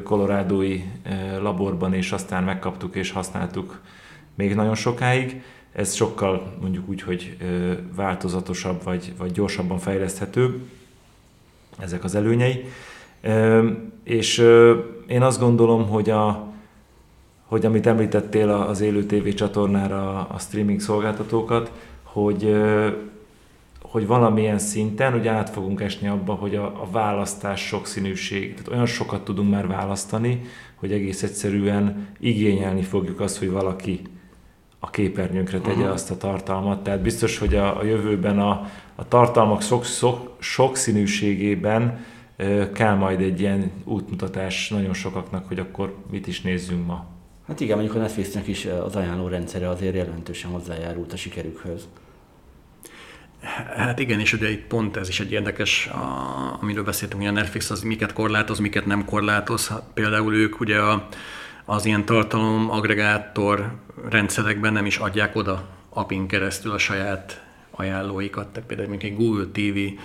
[0.04, 0.82] kolorádói
[1.42, 3.82] laborban, és aztán megkaptuk és használtuk
[4.36, 5.42] még nagyon sokáig.
[5.72, 7.38] Ez sokkal mondjuk úgy, hogy
[7.96, 10.60] változatosabb vagy, vagy gyorsabban fejleszthető,
[11.80, 12.66] ezek az előnyei.
[14.04, 14.38] És
[15.08, 16.48] én azt gondolom, hogy, a,
[17.46, 21.72] hogy amit említettél az élő TV csatornára, a streaming szolgáltatókat,
[22.04, 22.56] hogy
[23.84, 28.86] hogy valamilyen szinten ugye át fogunk esni abba, hogy a, a választás sokszínűség, tehát olyan
[28.86, 30.42] sokat tudunk már választani,
[30.76, 34.02] hogy egész egyszerűen igényelni fogjuk azt, hogy valaki
[34.80, 35.92] a képernyőnkre tegye uh-huh.
[35.92, 36.84] azt a tartalmat.
[36.84, 42.06] Tehát biztos, hogy a, a jövőben a, a tartalmak sok, sok, sokszínűségében
[42.36, 47.06] e, kell majd egy ilyen útmutatás nagyon sokaknak, hogy akkor mit is nézzünk ma.
[47.48, 51.88] Hát igen, mondjuk a Netflixnek is az ajánló rendszere azért jelentősen hozzájárult a sikerükhöz.
[53.76, 57.34] Hát igen, és ugye itt pont ez is egy érdekes, a, amiről beszéltünk, hogy a
[57.34, 59.68] Netflix az miket korlátoz, miket nem korlátoz.
[59.68, 61.08] Hát például ők ugye a,
[61.66, 63.72] az ilyen tartalom agregátor
[64.10, 69.46] rendszerekben nem is adják oda API-n keresztül a saját ajánlóikat, tehát például mondjuk egy Google
[69.46, 70.02] TV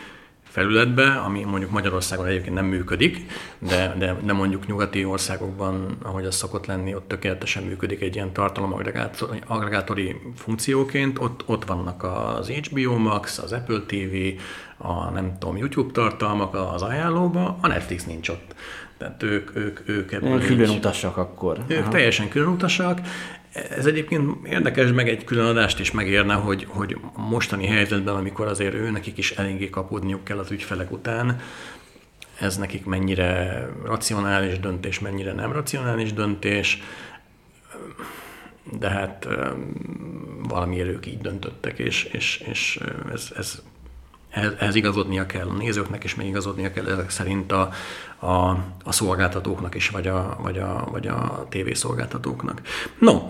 [0.49, 3.27] felületbe, ami mondjuk Magyarországon egyébként nem működik,
[3.59, 8.33] de, de, de mondjuk nyugati országokban, ahogy az szokott lenni, ott tökéletesen működik egy ilyen
[8.33, 14.15] tartalomagregátori funkcióként, ott, ott vannak az HBO Max, az Apple TV,
[14.77, 18.55] a nem tudom, YouTube tartalmak az ajánlóba, a Netflix nincs ott.
[18.99, 21.59] Tehát ők, ők, ők ebből külön utasak akkor.
[21.67, 21.91] Ők Aha.
[21.91, 23.01] teljesen külön utasak,
[23.53, 28.75] ez egyébként érdekes, meg egy külön adást is megérne, hogy, hogy mostani helyzetben, amikor azért
[28.75, 31.41] ő nekik is eléggé kapódniuk kell az ügyfelek után,
[32.41, 36.83] ez nekik mennyire racionális döntés, mennyire nem racionális döntés,
[38.79, 39.29] de hát
[40.43, 42.81] valamiért ők így döntöttek, és, és, és
[43.13, 43.63] ez, ez
[44.31, 47.71] ehhez, igazodnia kell a nézőknek, és még igazodnia kell ezek szerint a,
[48.19, 48.49] a,
[48.85, 52.61] a szolgáltatóknak is, vagy a, vagy a, vagy a tévészolgáltatóknak.
[52.99, 53.29] No,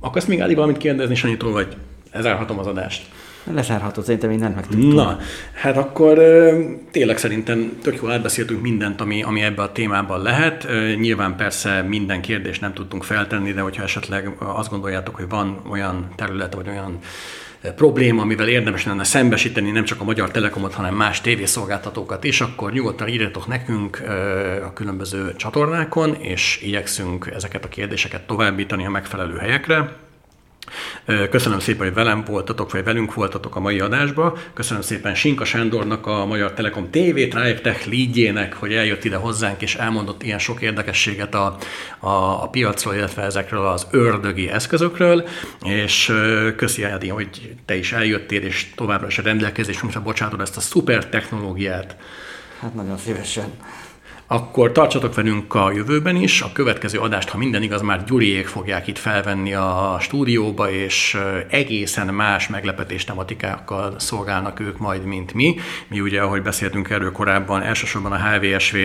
[0.00, 1.76] akarsz még Ádi valamit kérdezni, Sanyitól, vagy
[2.10, 3.08] ezárhatom az adást?
[3.52, 4.94] Lezárható, szerintem mindent megtudtunk.
[4.94, 5.18] Na,
[5.52, 6.18] hát akkor
[6.90, 10.66] tényleg szerintem tök jól átbeszéltünk mindent, ami, ami ebbe a témában lehet.
[10.98, 16.08] Nyilván persze minden kérdést nem tudtunk feltenni, de hogyha esetleg azt gondoljátok, hogy van olyan
[16.16, 16.98] terület, vagy olyan
[17.76, 22.72] probléma, amivel érdemes lenne szembesíteni nem csak a Magyar Telekomot, hanem más tévészolgáltatókat is, akkor
[22.72, 24.02] nyugodtan írjatok nekünk
[24.64, 29.96] a különböző csatornákon, és igyekszünk ezeket a kérdéseket továbbítani a megfelelő helyekre.
[31.30, 34.38] Köszönöm szépen, hogy velem voltatok, vagy velünk voltatok a mai adásba.
[34.54, 39.62] Köszönöm szépen Sinka Sándornak, a Magyar Telekom TV Tribe Tech leadjének, hogy eljött ide hozzánk,
[39.62, 41.56] és elmondott ilyen sok érdekességet a,
[41.98, 42.08] a,
[42.42, 45.28] a piacról, illetve ezekről az ördögi eszközökről,
[45.64, 46.12] és
[46.56, 51.08] köszi Adi, hogy te is eljöttél, és továbbra is a rendelkezésünkre bocsátod ezt a szuper
[51.08, 51.96] technológiát.
[52.60, 53.50] Hát nagyon szívesen
[54.30, 56.40] akkor tartsatok velünk a jövőben is.
[56.40, 61.18] A következő adást, ha minden igaz, már Gyuriék fogják itt felvenni a stúdióba, és
[61.50, 65.56] egészen más meglepetés tematikákkal szolgálnak ők majd, mint mi.
[65.88, 68.76] Mi ugye, ahogy beszéltünk erről korábban, elsősorban a HVSV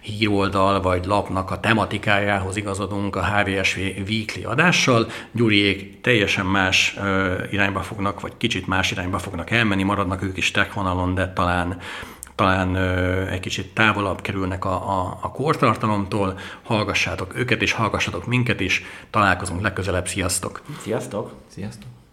[0.00, 3.78] híroldal vagy lapnak a tematikájához igazodunk a HVSV
[4.08, 5.06] weekly adással.
[5.32, 6.96] Gyuriék teljesen más
[7.50, 11.80] irányba fognak, vagy kicsit más irányba fognak elmenni, maradnak ők is tech vonalon, de talán
[12.34, 12.76] talán
[13.28, 16.38] egy kicsit távolabb kerülnek a, a, a kortartalomtól.
[16.62, 18.82] Hallgassátok őket, és hallgassatok minket is.
[19.10, 20.08] Találkozunk legközelebb.
[20.08, 20.62] Sziasztok!
[20.82, 21.32] Sziasztok!
[21.48, 22.03] Sziasztok!